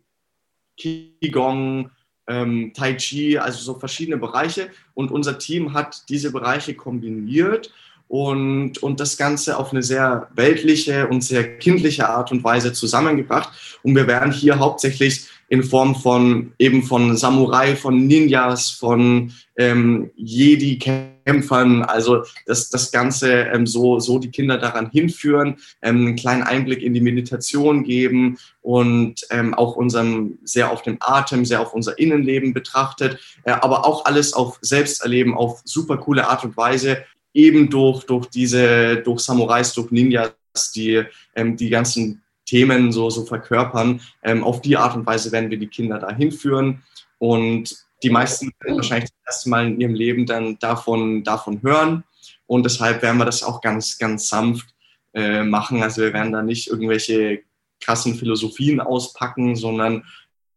[0.77, 1.91] Qigong,
[2.29, 4.71] ähm, Tai Chi, also so verschiedene Bereiche.
[4.95, 7.73] Und unser Team hat diese Bereiche kombiniert
[8.12, 13.81] und, und das Ganze auf eine sehr weltliche und sehr kindliche Art und Weise zusammengebracht.
[13.83, 20.11] Und wir werden hier hauptsächlich in Form von eben von Samurai, von Ninjas, von ähm,
[20.16, 26.42] Jedi-Kämpfern, also das, das Ganze ähm, so, so die Kinder daran hinführen, ähm, einen kleinen
[26.42, 31.75] Einblick in die Meditation geben und ähm, auch unserem sehr auf den Atem, sehr auf
[31.75, 37.05] unser Innenleben betrachtet, äh, aber auch alles auf Selbsterleben, auf super coole Art und Weise,
[37.35, 40.33] eben durch, durch diese, durch Samurais, durch Ninjas,
[40.75, 41.03] die
[41.35, 44.01] ähm, die ganzen Themen so, so verkörpern.
[44.23, 46.83] Ähm, auf die Art und Weise werden wir die Kinder dahin führen.
[47.18, 52.05] Und die meisten werden wahrscheinlich das erste Mal in ihrem Leben dann davon, davon hören.
[52.47, 54.75] Und deshalb werden wir das auch ganz, ganz sanft
[55.14, 55.83] äh, machen.
[55.83, 57.42] Also wir werden da nicht irgendwelche
[57.81, 60.05] krassen Philosophien auspacken, sondern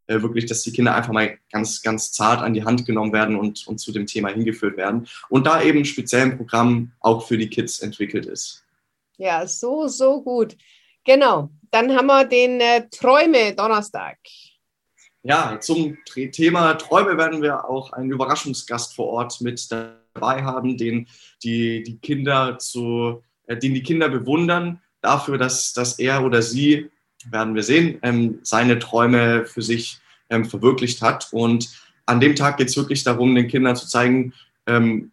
[0.07, 3.35] äh, wirklich, dass die Kinder einfach mal ganz, ganz zart an die Hand genommen werden
[3.37, 5.07] und, und zu dem Thema hingeführt werden.
[5.29, 8.63] Und da eben speziell ein Programm auch für die Kids entwickelt ist.
[9.17, 10.55] Ja, so, so gut.
[11.03, 11.49] Genau.
[11.71, 14.17] Dann haben wir den äh, Träume Donnerstag.
[15.23, 21.07] Ja, zum Thema Träume werden wir auch einen Überraschungsgast vor Ort mit dabei haben, den
[21.43, 26.91] die, die Kinder zu, äh, den die Kinder bewundern dafür, dass, dass er oder sie,
[27.31, 31.29] werden wir sehen, ähm, seine Träume für sich ähm, verwirklicht hat.
[31.31, 31.69] Und
[32.05, 34.33] an dem Tag geht es wirklich darum, den Kindern zu zeigen,
[34.67, 35.11] ähm,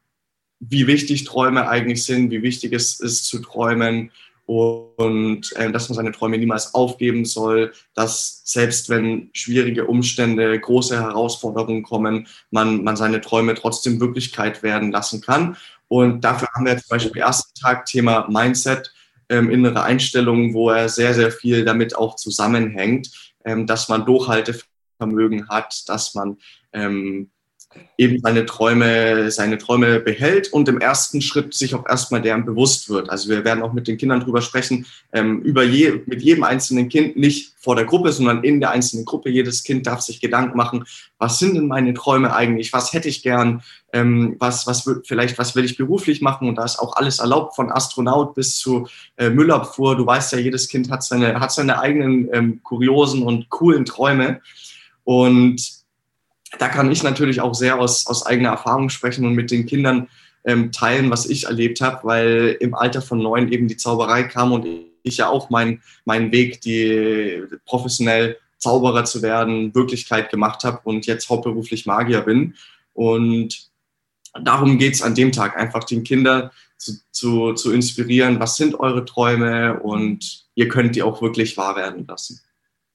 [0.61, 4.11] wie wichtig Träume eigentlich sind, wie wichtig es ist zu träumen
[4.47, 11.01] und äh, dass man seine Träume niemals aufgeben soll, dass selbst wenn schwierige Umstände, große
[11.01, 15.57] Herausforderungen kommen, man, man seine Träume trotzdem Wirklichkeit werden lassen kann.
[15.89, 18.93] Und dafür haben wir zum Beispiel ersten Tag Thema Mindset,
[19.33, 23.11] ähm, innere Einstellungen, wo er sehr, sehr viel damit auch zusammenhängt,
[23.45, 26.37] ähm, dass man Durchhaltevermögen hat, dass man
[26.73, 27.31] ähm,
[27.99, 32.89] eben seine Träume, seine Träume behält und im ersten Schritt sich auch erstmal deren bewusst
[32.89, 33.11] wird.
[33.11, 36.89] Also wir werden auch mit den Kindern drüber sprechen, ähm, über je, mit jedem einzelnen
[36.89, 39.31] Kind, nicht vor der Gruppe, sondern in der einzelnen Gruppe.
[39.31, 40.85] Jedes Kind darf sich Gedanken machen,
[41.19, 45.55] was sind denn meine Träume eigentlich, was hätte ich gern, ähm, was, was vielleicht, was
[45.55, 49.31] will ich beruflich machen und da ist auch alles erlaubt, von Astronaut bis zu äh,
[49.31, 49.97] Müllabfuhr.
[49.97, 54.41] Du weißt ja, jedes Kind hat seine, hat seine eigenen ähm, kuriosen und coolen Träume
[55.05, 55.82] und
[56.59, 60.09] da kann ich natürlich auch sehr aus, aus eigener Erfahrung sprechen und mit den Kindern
[60.45, 64.53] ähm, teilen, was ich erlebt habe, weil im Alter von neun eben die Zauberei kam
[64.53, 64.67] und
[65.03, 71.07] ich ja auch meinen mein Weg, die professionell Zauberer zu werden, Wirklichkeit gemacht habe und
[71.07, 72.55] jetzt hauptberuflich Magier bin.
[72.93, 73.71] Und
[74.41, 78.79] darum geht es an dem Tag, einfach den Kindern zu, zu, zu inspirieren, was sind
[78.79, 82.41] eure Träume und ihr könnt die auch wirklich wahr werden lassen.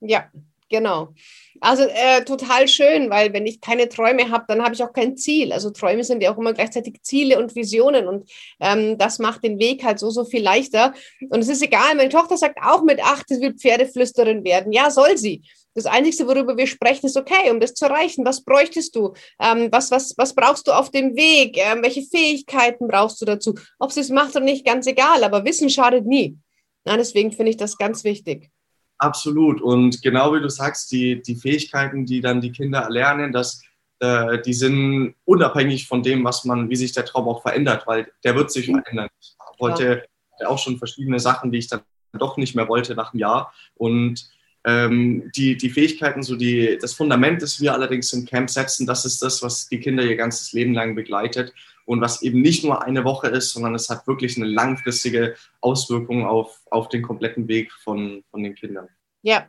[0.00, 0.30] Ja,
[0.68, 1.14] genau.
[1.60, 5.16] Also äh, total schön, weil wenn ich keine Träume habe, dann habe ich auch kein
[5.16, 5.52] Ziel.
[5.52, 9.58] Also Träume sind ja auch immer gleichzeitig Ziele und Visionen und ähm, das macht den
[9.58, 10.94] Weg halt so, so viel leichter.
[11.30, 14.72] Und es ist egal, meine Tochter sagt auch mit acht, sie will Pferdeflüsterin werden.
[14.72, 15.42] Ja, soll sie.
[15.74, 19.14] Das Einzige, worüber wir sprechen, ist, okay, um das zu erreichen, was bräuchtest du?
[19.40, 21.56] Ähm, was, was, was brauchst du auf dem Weg?
[21.56, 23.54] Ähm, welche Fähigkeiten brauchst du dazu?
[23.78, 26.36] Ob sie es macht oder nicht, ganz egal, aber Wissen schadet nie.
[26.84, 28.50] Na, deswegen finde ich das ganz wichtig.
[28.98, 29.60] Absolut.
[29.60, 33.62] Und genau wie du sagst, die, die Fähigkeiten, die dann die Kinder erlernen, dass
[34.00, 38.10] äh, die sind unabhängig von dem, was man, wie sich der Traum auch verändert, weil
[38.24, 39.08] der wird sich verändern.
[39.20, 40.04] Ich wollte
[40.40, 40.48] ja.
[40.48, 41.80] auch schon verschiedene Sachen, die ich dann
[42.12, 43.52] doch nicht mehr wollte nach einem Jahr.
[43.74, 44.28] Und
[44.64, 49.04] ähm, die, die Fähigkeiten, so die, das Fundament, das wir allerdings im Camp setzen, das
[49.04, 51.52] ist das, was die Kinder ihr ganzes Leben lang begleitet
[51.88, 56.26] und was eben nicht nur eine Woche ist, sondern es hat wirklich eine langfristige Auswirkung
[56.26, 58.88] auf, auf den kompletten Weg von, von den Kindern.
[59.22, 59.46] Ja,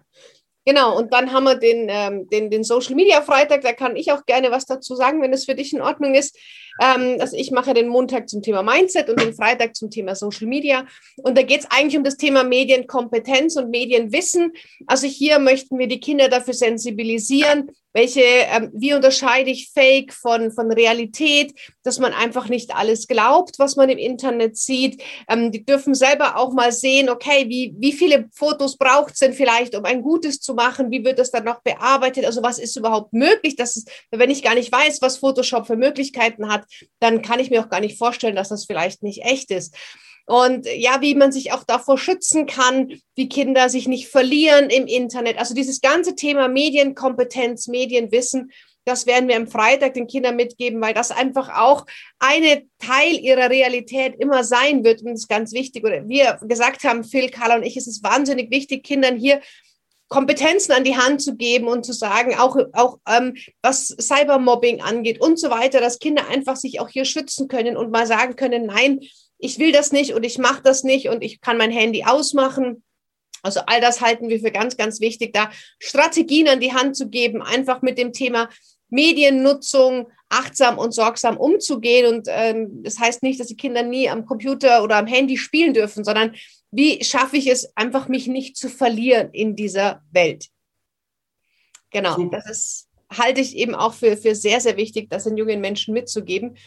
[0.65, 4.11] Genau, und dann haben wir den, ähm, den, den Social Media Freitag, da kann ich
[4.11, 6.37] auch gerne was dazu sagen, wenn es für dich in Ordnung ist.
[6.79, 10.47] Ähm, also ich mache den Montag zum Thema Mindset und den Freitag zum Thema Social
[10.47, 10.85] Media.
[11.17, 14.51] Und da geht es eigentlich um das Thema Medienkompetenz und Medienwissen.
[14.85, 20.51] Also hier möchten wir die Kinder dafür sensibilisieren, welche, ähm, wie unterscheide ich Fake von,
[20.51, 25.01] von Realität, dass man einfach nicht alles glaubt, was man im Internet sieht.
[25.27, 29.33] Ähm, die dürfen selber auch mal sehen, okay, wie, wie viele Fotos braucht es denn
[29.33, 30.91] vielleicht, um ein gutes zu machen?
[30.91, 32.25] Wie wird das dann noch bearbeitet?
[32.25, 33.55] Also was ist überhaupt möglich?
[33.55, 36.65] Das ist, wenn ich gar nicht weiß, was Photoshop für Möglichkeiten hat,
[36.99, 39.75] dann kann ich mir auch gar nicht vorstellen, dass das vielleicht nicht echt ist.
[40.29, 44.85] Und ja, wie man sich auch davor schützen kann, wie Kinder sich nicht verlieren im
[44.85, 45.39] Internet.
[45.39, 48.51] Also dieses ganze Thema Medienkompetenz, Medienwissen,
[48.85, 51.83] das werden wir am Freitag den Kindern mitgeben, weil das einfach auch
[52.19, 55.01] eine Teil ihrer Realität immer sein wird.
[55.01, 55.83] Und das ist ganz wichtig.
[55.83, 59.41] Oder wir gesagt haben, Phil, Carla und ich, ist es wahnsinnig wichtig, Kindern hier
[60.09, 65.19] Kompetenzen an die Hand zu geben und zu sagen, auch, auch ähm, was Cybermobbing angeht
[65.21, 68.67] und so weiter, dass Kinder einfach sich auch hier schützen können und mal sagen können,
[68.67, 68.99] nein,
[69.39, 72.83] ich will das nicht und ich mache das nicht und ich kann mein Handy ausmachen.
[73.41, 75.49] Also all das halten wir für ganz, ganz wichtig, da
[75.79, 78.49] Strategien an die Hand zu geben, einfach mit dem Thema
[78.89, 82.13] Mediennutzung achtsam und sorgsam umzugehen.
[82.13, 85.73] Und ähm, das heißt nicht, dass die Kinder nie am Computer oder am Handy spielen
[85.73, 86.35] dürfen, sondern
[86.71, 90.47] wie schaffe ich es, einfach mich nicht zu verlieren in dieser Welt.
[91.91, 95.61] Genau, das ist, halte ich eben auch für, für sehr, sehr wichtig, das den jungen
[95.61, 96.57] Menschen mitzugeben.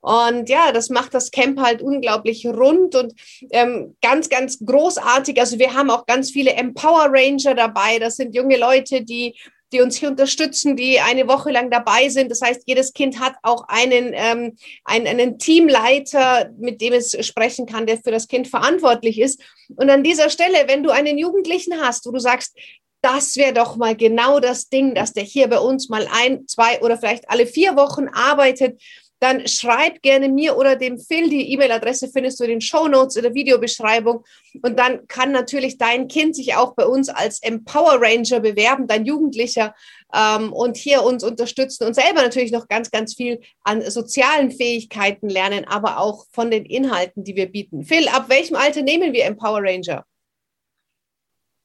[0.00, 3.14] Und ja, das macht das Camp halt unglaublich rund und
[3.50, 5.38] ähm, ganz, ganz großartig.
[5.38, 7.98] Also wir haben auch ganz viele Empower Ranger dabei.
[7.98, 9.34] Das sind junge Leute, die
[9.72, 12.30] die uns hier unterstützen, die eine Woche lang dabei sind.
[12.30, 17.66] Das heißt, jedes Kind hat auch einen, ähm, einen, einen Teamleiter, mit dem es sprechen
[17.66, 19.40] kann, der für das Kind verantwortlich ist.
[19.76, 22.56] Und an dieser Stelle, wenn du einen Jugendlichen hast, wo du sagst,
[23.02, 26.80] das wäre doch mal genau das Ding, dass der hier bei uns mal ein, zwei
[26.80, 28.80] oder vielleicht alle vier Wochen arbeitet
[29.20, 31.28] dann schreib gerne mir oder dem Phil.
[31.28, 34.24] Die E-Mail-Adresse findest du in den Show Notes in der Videobeschreibung.
[34.62, 39.04] Und dann kann natürlich dein Kind sich auch bei uns als Empower Ranger bewerben, dein
[39.04, 39.74] Jugendlicher,
[40.12, 45.28] ähm, und hier uns unterstützen und selber natürlich noch ganz, ganz viel an sozialen Fähigkeiten
[45.28, 47.84] lernen, aber auch von den Inhalten, die wir bieten.
[47.84, 50.04] Phil, ab welchem Alter nehmen wir Empower Ranger?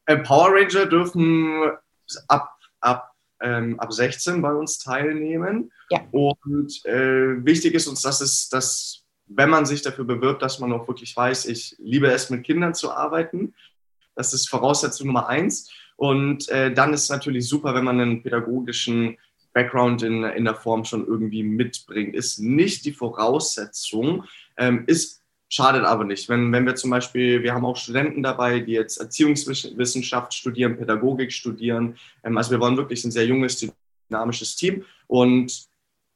[0.05, 1.71] Empower Ranger dürfen
[2.27, 5.71] ab, ab ähm, ab 16 bei uns teilnehmen.
[5.89, 6.01] Ja.
[6.11, 10.71] Und äh, wichtig ist uns, dass es, dass, wenn man sich dafür bewirbt, dass man
[10.73, 13.53] auch wirklich weiß, ich liebe es, mit Kindern zu arbeiten.
[14.15, 15.69] Das ist Voraussetzung Nummer eins.
[15.97, 19.17] Und äh, dann ist es natürlich super, wenn man einen pädagogischen
[19.53, 22.13] Background in, in der Form schon irgendwie mitbringt.
[22.15, 24.25] Ist nicht die Voraussetzung,
[24.57, 26.27] ähm, ist Schadet aber nicht.
[26.27, 31.31] Wenn, wenn wir zum Beispiel, wir haben auch Studenten dabei, die jetzt Erziehungswissenschaft studieren, Pädagogik
[31.31, 31.97] studieren.
[32.23, 33.65] Ähm, also wir wollen wirklich ein sehr junges,
[34.09, 34.85] dynamisches Team.
[35.07, 35.67] Und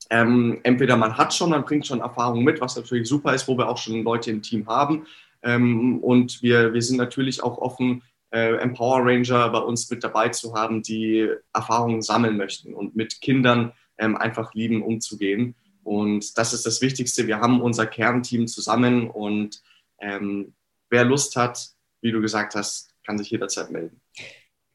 [0.09, 3.57] ähm, entweder man hat schon, man bringt schon Erfahrung mit, was natürlich super ist, wo
[3.57, 5.05] wir auch schon Leute im Team haben.
[5.43, 10.29] Ähm, und wir, wir sind natürlich auch offen, äh, Empower Ranger bei uns mit dabei
[10.29, 15.55] zu haben, die Erfahrungen sammeln möchten und mit Kindern ähm, einfach lieben umzugehen.
[15.83, 17.27] Und das ist das Wichtigste.
[17.27, 19.61] Wir haben unser Kernteam zusammen und
[20.01, 20.53] ähm,
[20.89, 21.69] wer Lust hat,
[22.01, 24.01] wie du gesagt hast, kann sich jederzeit melden.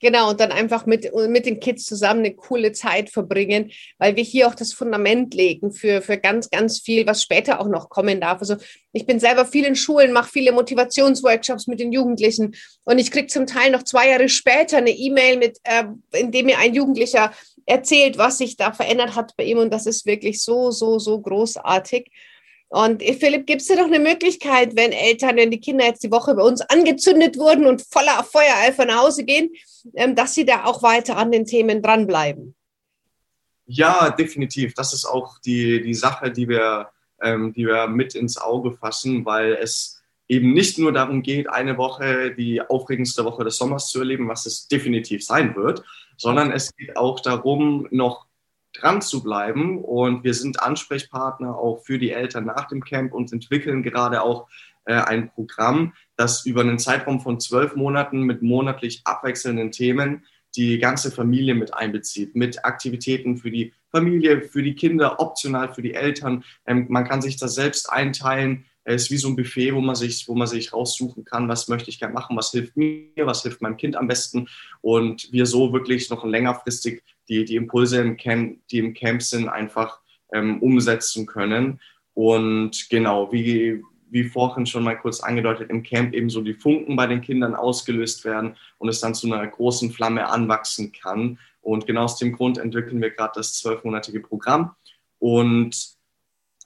[0.05, 4.23] Genau, und dann einfach mit, mit den Kids zusammen eine coole Zeit verbringen, weil wir
[4.23, 8.21] hier auch das Fundament legen für, für ganz, ganz viel, was später auch noch kommen
[8.21, 8.40] darf.
[8.40, 8.57] Also
[8.93, 13.29] ich bin selber viel in Schulen, mache viele Motivationsworkshops mit den Jugendlichen und ich kriege
[13.29, 17.33] zum Teil noch zwei Jahre später eine E-Mail, äh, in dem mir ein Jugendlicher
[17.66, 21.20] erzählt, was sich da verändert hat bei ihm und das ist wirklich so, so, so
[21.20, 22.11] großartig.
[22.68, 26.03] Und äh, Philipp, gibt es da doch eine Möglichkeit, wenn Eltern, wenn die Kinder jetzt
[26.03, 29.50] die Woche bei uns angezündet wurden und voller Feuereifer nach Hause gehen,
[29.94, 32.55] ähm, dass sie da auch weiter an den Themen dranbleiben?
[33.66, 34.74] Ja, definitiv.
[34.74, 36.90] Das ist auch die, die Sache, die wir,
[37.22, 41.77] ähm, die wir mit ins Auge fassen, weil es eben nicht nur darum geht, eine
[41.77, 45.85] Woche, die aufregendste Woche des Sommers zu erleben, was es definitiv sein wird,
[46.16, 48.27] sondern es geht auch darum, noch
[48.72, 49.83] dran zu bleiben.
[49.83, 54.48] Und wir sind Ansprechpartner auch für die Eltern nach dem Camp und entwickeln gerade auch
[54.85, 60.24] äh, ein Programm, das über einen Zeitraum von zwölf Monaten mit monatlich abwechselnden Themen
[60.57, 65.83] die ganze Familie mit einbezieht, mit Aktivitäten für die Familie, für die Kinder, optional für
[65.83, 66.44] die Eltern.
[66.66, 68.66] Ähm, man kann sich das selbst einteilen.
[68.85, 71.68] Es ist wie so ein Buffet, wo man sich, wo man sich raussuchen kann, was
[71.68, 74.49] möchte ich gerne machen, was hilft mir, was hilft meinem Kind am besten.
[74.83, 79.49] Und wir so wirklich noch längerfristig die, die Impulse im Camp, die im Camp sind,
[79.49, 80.01] einfach
[80.33, 81.81] ähm, umsetzen können.
[82.12, 86.94] Und genau, wie, wie vorhin schon mal kurz angedeutet, im Camp eben so die Funken
[86.94, 91.38] bei den Kindern ausgelöst werden und es dann zu einer großen Flamme anwachsen kann.
[91.62, 94.75] Und genau aus dem Grund entwickeln wir gerade das zwölfmonatige Programm.
[95.18, 95.94] Und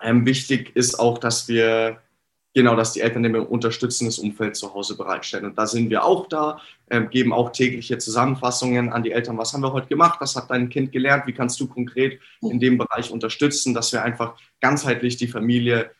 [0.02, 2.00] ähm, wichtig ist auch, dass wir
[2.58, 5.44] genau, dass die Eltern ein unterstützendes Umfeld zu Hause bereitstellen.
[5.44, 9.38] Und da sind wir auch da, äh, geben auch tägliche Zusammenfassungen an die Eltern.
[9.38, 10.20] Was haben wir heute gemacht?
[10.20, 11.28] Was hat dein Kind gelernt?
[11.28, 15.92] Wie kannst du konkret in dem Bereich unterstützen, dass wir einfach ganzheitlich die Familie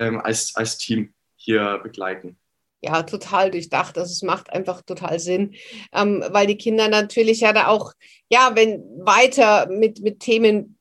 [0.00, 2.36] ähm, als, als Team hier begleiten?
[2.84, 3.96] ja, total durchdacht.
[3.96, 5.54] Also es macht einfach total Sinn,
[5.94, 7.92] ähm, weil die Kinder natürlich ja da auch,
[8.28, 10.76] ja, wenn weiter mit, mit Themen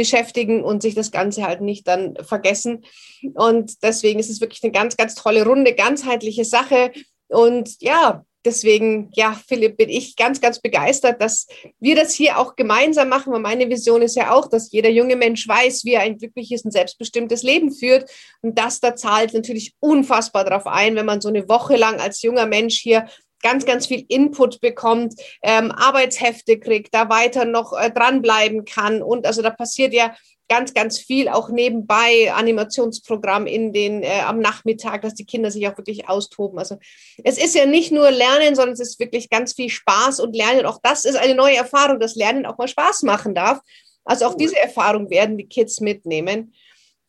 [0.00, 2.86] beschäftigen und sich das Ganze halt nicht dann vergessen.
[3.34, 6.90] Und deswegen ist es wirklich eine ganz, ganz tolle Runde, ganzheitliche Sache.
[7.28, 11.46] Und ja, deswegen, ja, Philipp, bin ich ganz, ganz begeistert, dass
[11.80, 13.34] wir das hier auch gemeinsam machen.
[13.34, 16.64] Und meine Vision ist ja auch, dass jeder junge Mensch weiß, wie er ein glückliches
[16.64, 18.10] und selbstbestimmtes Leben führt.
[18.40, 22.22] Und das da zahlt natürlich unfassbar darauf ein, wenn man so eine Woche lang als
[22.22, 23.06] junger Mensch hier
[23.42, 29.02] ganz, ganz viel Input bekommt, ähm, Arbeitshefte kriegt, da weiter noch äh, dranbleiben kann.
[29.02, 30.14] Und also da passiert ja
[30.48, 35.66] ganz, ganz viel auch nebenbei, Animationsprogramm in den, äh, am Nachmittag, dass die Kinder sich
[35.68, 36.58] auch wirklich austoben.
[36.58, 36.76] Also
[37.22, 40.66] es ist ja nicht nur Lernen, sondern es ist wirklich ganz viel Spaß und Lernen.
[40.66, 43.60] Auch das ist eine neue Erfahrung, dass Lernen auch mal Spaß machen darf.
[44.04, 46.52] Also auch diese Erfahrung werden die Kids mitnehmen.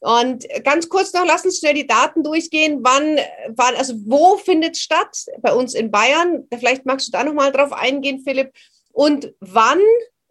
[0.01, 2.79] Und ganz kurz noch, lass uns schnell die Daten durchgehen.
[2.81, 5.25] Wann, wann also wo findet es statt?
[5.41, 6.47] Bei uns in Bayern.
[6.51, 8.51] Vielleicht magst du da nochmal drauf eingehen, Philipp.
[8.91, 9.79] Und wann,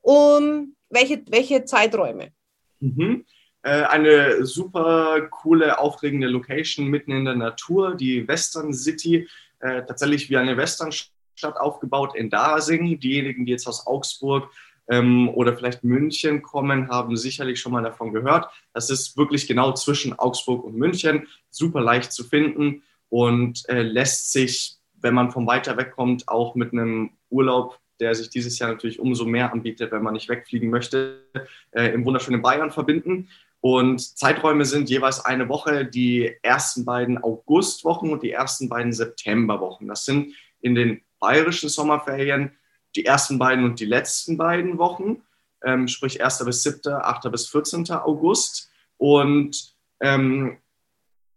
[0.02, 2.32] um welche, welche Zeiträume?
[2.80, 3.24] Mhm.
[3.62, 9.28] Äh, eine super coole, aufregende Location mitten in der Natur, die Western City.
[9.60, 12.98] Äh, tatsächlich wie eine Westernstadt aufgebaut in Dasing.
[12.98, 14.50] Diejenigen, die jetzt aus Augsburg
[14.90, 18.50] ähm, oder vielleicht München kommen, haben sicherlich schon mal davon gehört.
[18.74, 24.32] Das ist wirklich genau zwischen Augsburg und München, super leicht zu finden und äh, lässt
[24.32, 28.70] sich, wenn man von weiter weg kommt, auch mit einem Urlaub, der sich dieses Jahr
[28.70, 31.22] natürlich umso mehr anbietet, wenn man nicht wegfliegen möchte,
[31.70, 33.28] äh, im wunderschönen Bayern verbinden.
[33.60, 39.86] Und Zeiträume sind jeweils eine Woche, die ersten beiden Augustwochen und die ersten beiden Septemberwochen.
[39.86, 42.52] Das sind in den bayerischen Sommerferien
[42.96, 45.22] die ersten beiden und die letzten beiden Wochen,
[45.64, 46.44] ähm, sprich 1.
[46.44, 47.30] bis 7., 8.
[47.30, 47.90] bis 14.
[47.90, 48.70] August.
[48.96, 50.58] Und ähm,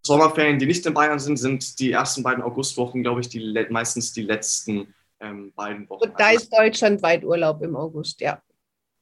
[0.06, 4.14] Sommerferien, die nicht in Bayern sind, sind die ersten beiden Augustwochen, glaube ich, die, meistens
[4.14, 6.04] die letzten ähm, beiden Wochen.
[6.04, 8.42] Und da ist deutschlandweit Urlaub im August, ja.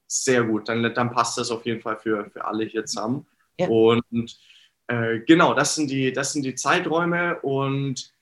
[0.06, 3.26] Sehr gut, dann, dann passt das auf jeden Fall für, für alle hier zusammen.
[3.58, 3.66] Ja.
[3.68, 4.38] Und
[4.86, 7.40] äh, genau, das sind, die, das sind die Zeiträume.
[7.40, 8.12] Und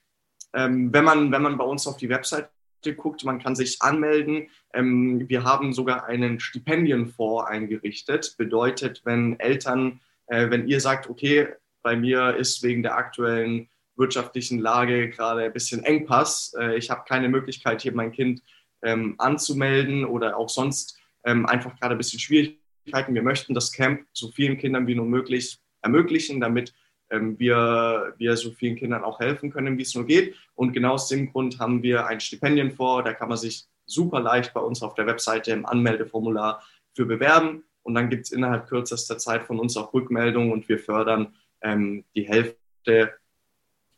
[0.54, 2.48] ähm, wenn, man, wenn man bei uns auf die Website
[2.82, 4.48] guckt, man kann sich anmelden.
[4.74, 8.34] Ähm, wir haben sogar einen Stipendienfonds eingerichtet.
[8.38, 11.48] Bedeutet, wenn Eltern, äh, wenn ihr sagt, okay,
[11.82, 17.04] bei mir ist wegen der aktuellen wirtschaftlichen Lage gerade ein bisschen Engpass, äh, ich habe
[17.06, 18.42] keine Möglichkeit, hier mein Kind
[18.82, 23.14] ähm, anzumelden oder auch sonst ähm, einfach gerade ein bisschen Schwierigkeiten.
[23.14, 26.74] Wir möchten das Camp so vielen Kindern wie nur möglich ermöglichen, damit
[27.10, 30.36] wir, wir so vielen Kindern auch helfen können, wie es nur geht.
[30.54, 33.02] Und genau aus dem Grund haben wir ein Stipendien vor.
[33.02, 36.62] Da kann man sich super leicht bei uns auf der Webseite im Anmeldeformular
[36.94, 37.64] für bewerben.
[37.82, 42.04] Und dann gibt es innerhalb kürzester Zeit von uns auch Rückmeldungen und wir fördern ähm,
[42.14, 43.14] die Hälfte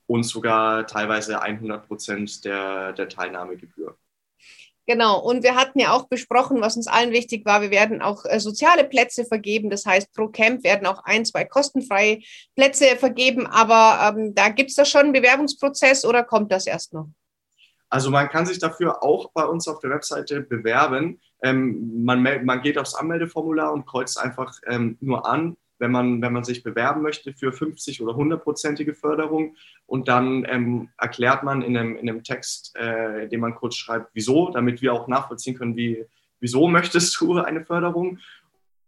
[0.06, 3.96] und sogar teilweise 100 Prozent der, der Teilnahmegebühr.
[4.86, 8.24] Genau, und wir hatten ja auch besprochen, was uns allen wichtig war, wir werden auch
[8.24, 9.70] äh, soziale Plätze vergeben.
[9.70, 12.20] Das heißt, pro Camp werden auch ein, zwei kostenfreie
[12.56, 13.46] Plätze vergeben.
[13.46, 17.08] Aber ähm, da gibt es da schon einen Bewerbungsprozess oder kommt das erst noch?
[17.90, 21.20] Also man kann sich dafür auch bei uns auf der Webseite bewerben.
[21.42, 26.32] Ähm, man, man geht aufs Anmeldeformular und kreuzt einfach ähm, nur an, wenn man, wenn
[26.32, 29.56] man sich bewerben möchte für 50 oder 100-prozentige Förderung.
[29.86, 34.10] Und dann ähm, erklärt man in einem, in einem Text, äh, den man kurz schreibt,
[34.14, 36.04] wieso, damit wir auch nachvollziehen können, wie,
[36.38, 38.20] wieso möchtest du eine Förderung.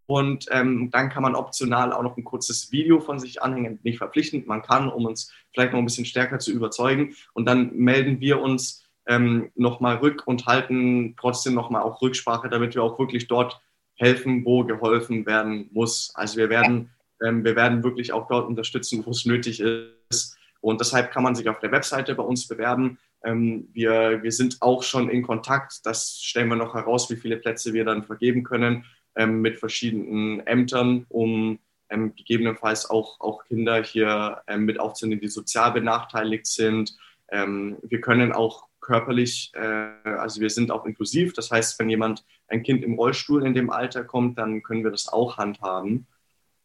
[0.07, 3.99] Und ähm, dann kann man optional auch noch ein kurzes Video von sich anhängen, nicht
[3.99, 7.17] verpflichtend, man kann, um uns vielleicht noch ein bisschen stärker zu überzeugen.
[7.33, 12.77] Und dann melden wir uns ähm, nochmal rück und halten trotzdem nochmal auch Rücksprache, damit
[12.77, 13.61] wir auch wirklich dort
[13.97, 16.13] helfen, wo geholfen werden muss.
[16.15, 16.91] Also wir werden,
[17.25, 20.37] ähm, wir werden wirklich auch dort unterstützen, wo es nötig ist.
[20.61, 22.99] Und deshalb kann man sich auf der Webseite bei uns bewerben.
[23.23, 25.85] Ähm, wir, wir sind auch schon in Kontakt.
[25.85, 28.85] Das stellen wir noch heraus, wie viele Plätze wir dann vergeben können
[29.17, 31.59] ähm, mit verschiedenen Ämtern, um
[31.91, 36.97] ähm, gegebenenfalls auch, auch Kinder hier ähm, mit aufzunehmen, die sozial benachteiligt sind.
[37.31, 41.33] Ähm, wir können auch körperlich, äh, also wir sind auch inklusiv.
[41.33, 44.91] Das heißt, wenn jemand, ein Kind im Rollstuhl in dem Alter kommt, dann können wir
[44.91, 46.07] das auch handhaben.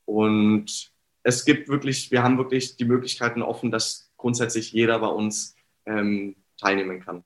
[0.05, 0.91] Und
[1.24, 5.55] es gibt wirklich, wir haben wirklich die Möglichkeiten offen, dass grundsätzlich jeder bei uns
[5.86, 7.24] ähm, teilnehmen kann.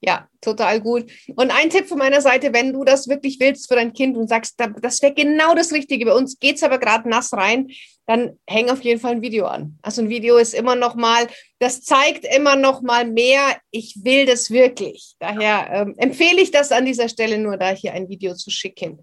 [0.00, 1.10] Ja, total gut.
[1.34, 4.28] Und ein Tipp von meiner Seite, wenn du das wirklich willst für dein Kind und
[4.28, 7.68] sagst, das wäre genau das Richtige, bei uns geht es aber gerade nass rein,
[8.06, 9.78] dann häng auf jeden Fall ein Video an.
[9.82, 11.26] Also ein Video ist immer noch mal,
[11.58, 15.16] das zeigt immer noch mal mehr, ich will das wirklich.
[15.18, 19.02] Daher ähm, empfehle ich das an dieser Stelle nur, da hier ein Video zu schicken.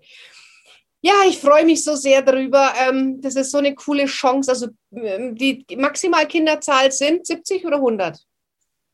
[1.02, 2.74] Ja, ich freue mich so sehr darüber.
[2.80, 4.50] Ähm, das ist so eine coole Chance.
[4.50, 8.20] Also ähm, die Maximalkinderzahl sind 70 oder 100?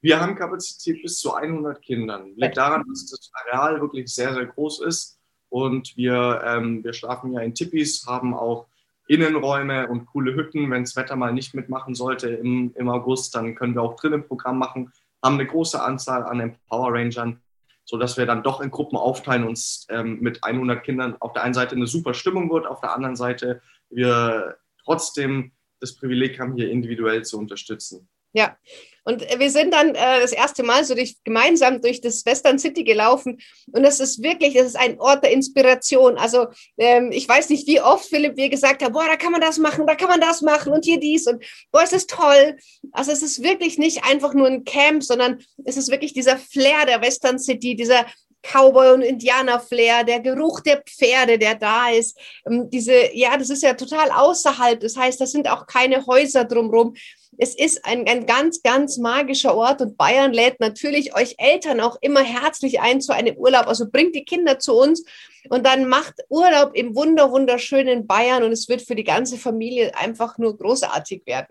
[0.01, 2.33] Wir haben Kapazität bis zu 100 Kindern.
[2.35, 5.19] Liegt daran, dass das Areal wirklich sehr, sehr groß ist.
[5.49, 8.68] Und wir, ähm, wir schlafen ja in Tippis, haben auch
[9.09, 10.69] Innenräume und coole Hütten.
[10.69, 14.25] Wenn das Wetter mal nicht mitmachen sollte im, im August, dann können wir auch drinnen
[14.25, 14.93] Programm machen.
[15.23, 17.41] Haben eine große Anzahl an Empower Rangern,
[17.85, 21.55] sodass wir dann doch in Gruppen aufteilen und ähm, mit 100 Kindern auf der einen
[21.55, 26.69] Seite eine super Stimmung wird, auf der anderen Seite wir trotzdem das Privileg haben, hier
[26.69, 28.07] individuell zu unterstützen.
[28.31, 28.57] Ja,
[29.03, 32.83] und wir sind dann äh, das erste Mal so durch, gemeinsam durch das Western City
[32.83, 33.39] gelaufen.
[33.71, 36.17] Und das ist wirklich, das ist ein Ort der Inspiration.
[36.17, 36.47] Also
[36.77, 39.57] ähm, ich weiß nicht, wie oft Philipp mir gesagt hat, boah, da kann man das
[39.57, 42.57] machen, da kann man das machen und hier dies und boah, ist das toll.
[42.91, 46.85] Also es ist wirklich nicht einfach nur ein Camp, sondern es ist wirklich dieser Flair
[46.85, 48.05] der Western City, dieser
[48.41, 52.17] Cowboy- und Indianer-Flair, der Geruch der Pferde, der da ist.
[52.49, 54.79] Ähm, diese, ja, das ist ja total außerhalb.
[54.79, 56.93] Das heißt, das sind auch keine Häuser drumherum
[57.41, 61.97] es ist ein, ein ganz, ganz magischer Ort und Bayern lädt natürlich euch Eltern auch
[62.01, 63.67] immer herzlich ein zu einem Urlaub.
[63.67, 65.05] Also bringt die Kinder zu uns
[65.49, 69.95] und dann macht Urlaub im wunder, wunderschönen Bayern und es wird für die ganze Familie
[69.95, 71.47] einfach nur großartig werden.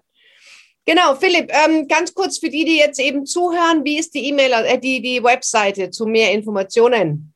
[0.88, 4.52] Genau, Philipp, ähm, ganz kurz für die, die jetzt eben zuhören, wie ist die E-Mail,
[4.52, 7.34] äh, die, die Webseite zu mehr Informationen?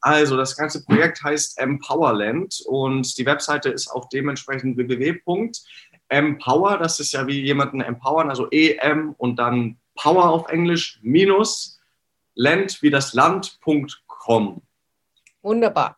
[0.00, 5.16] Also, das ganze Projekt heißt Empowerland und die Webseite ist auch dementsprechend www
[6.08, 11.78] Empower, das ist ja wie jemanden empowern, also EM und dann Power auf Englisch minus
[12.34, 14.60] Land wie das Land.com.
[15.42, 15.97] Wunderbar.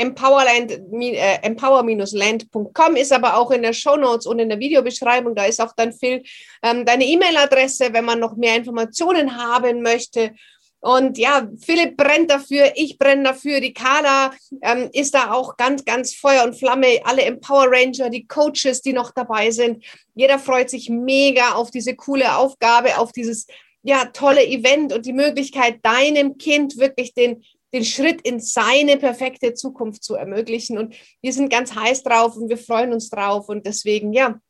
[0.00, 5.34] Empowerland, äh, empower-land.com ist aber auch in der Show Notes und in der Videobeschreibung.
[5.34, 6.22] Da ist auch dann Phil
[6.62, 10.32] ähm, deine E-Mail-Adresse, wenn man noch mehr Informationen haben möchte.
[10.80, 14.32] Und ja, Philipp brennt dafür, ich brenne dafür, die Carla
[14.62, 18.94] ähm, ist da auch ganz, ganz Feuer und Flamme, alle Empower Ranger, die Coaches, die
[18.94, 19.84] noch dabei sind.
[20.14, 23.46] Jeder freut sich mega auf diese coole Aufgabe, auf dieses
[23.82, 29.54] ja, tolle Event und die Möglichkeit, deinem Kind wirklich den, den Schritt in seine perfekte
[29.54, 30.78] Zukunft zu ermöglichen.
[30.78, 33.48] Und wir sind ganz heiß drauf und wir freuen uns drauf.
[33.48, 34.40] Und deswegen, ja,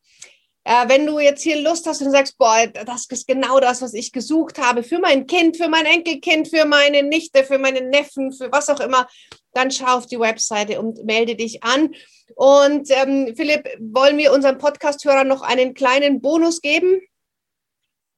[0.63, 3.93] äh, wenn du jetzt hier Lust hast und sagst, boah, das ist genau das, was
[3.93, 8.31] ich gesucht habe für mein Kind, für mein Enkelkind, für meine Nichte, für meinen Neffen,
[8.31, 9.07] für was auch immer,
[9.53, 11.93] dann schau auf die Webseite und melde dich an.
[12.35, 17.01] Und ähm, Philipp, wollen wir unseren Podcast-Hörern noch einen kleinen Bonus geben?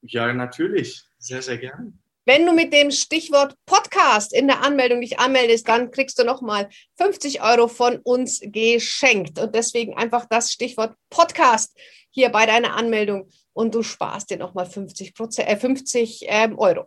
[0.01, 1.03] Ja, natürlich.
[1.17, 2.02] Sehr, sehr gern.
[2.25, 6.69] Wenn du mit dem Stichwort Podcast in der Anmeldung dich anmeldest, dann kriegst du nochmal
[6.97, 9.39] 50 Euro von uns geschenkt.
[9.39, 11.77] Und deswegen einfach das Stichwort Podcast
[12.11, 16.85] hier bei deiner Anmeldung und du sparst dir nochmal 50, äh, 50 ähm, Euro.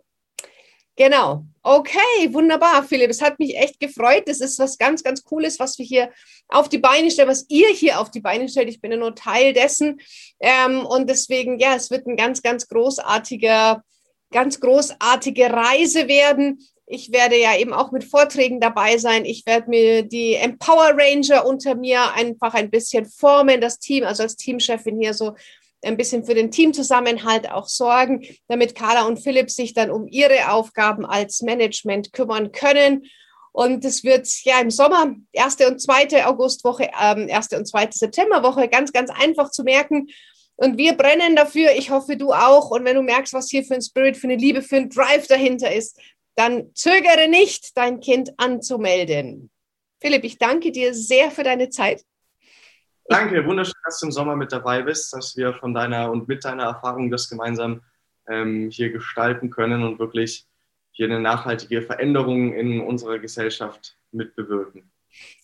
[0.95, 1.45] Genau.
[1.61, 3.11] Okay, wunderbar, Philipp.
[3.11, 4.23] Es hat mich echt gefreut.
[4.25, 6.09] Das ist was ganz, ganz Cooles, was wir hier
[6.47, 8.69] auf die Beine stellen, was ihr hier auf die Beine stellt.
[8.69, 10.01] Ich bin ja nur Teil dessen.
[10.39, 13.83] Ähm, und deswegen, ja, es wird ein ganz, ganz großartiger,
[14.31, 16.59] ganz großartige Reise werden.
[16.85, 19.25] Ich werde ja eben auch mit Vorträgen dabei sein.
[19.25, 24.23] Ich werde mir die Empower Ranger unter mir einfach ein bisschen formen, das Team, also
[24.23, 25.35] als Teamchefin hier so
[25.83, 30.51] ein bisschen für den Teamzusammenhalt auch sorgen, damit Carla und Philipp sich dann um ihre
[30.51, 33.05] Aufgaben als Management kümmern können.
[33.51, 38.67] Und es wird ja im Sommer, erste und zweite Augustwoche, ähm, erste und zweite Septemberwoche,
[38.67, 40.07] ganz, ganz einfach zu merken.
[40.57, 41.71] Und wir brennen dafür.
[41.77, 42.71] Ich hoffe, du auch.
[42.71, 45.27] Und wenn du merkst, was hier für ein Spirit, für eine Liebe, für ein Drive
[45.27, 45.99] dahinter ist,
[46.35, 49.51] dann zögere nicht, dein Kind anzumelden.
[50.01, 52.03] Philipp, ich danke dir sehr für deine Zeit.
[53.05, 56.43] Danke, wunderschön, dass du im Sommer mit dabei bist, dass wir von deiner und mit
[56.43, 57.81] deiner Erfahrung das gemeinsam
[58.27, 60.45] ähm, hier gestalten können und wirklich
[60.91, 64.91] hier eine nachhaltige Veränderung in unserer Gesellschaft mitbewirken.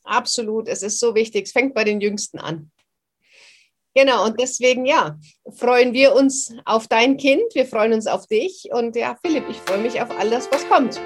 [0.03, 1.45] Absolut, es ist so wichtig.
[1.45, 2.71] Es fängt bei den Jüngsten an.
[3.95, 5.17] Genau, und deswegen, ja,
[5.51, 9.57] freuen wir uns auf dein Kind, wir freuen uns auf dich und ja, Philipp, ich
[9.57, 10.99] freue mich auf alles, was kommt.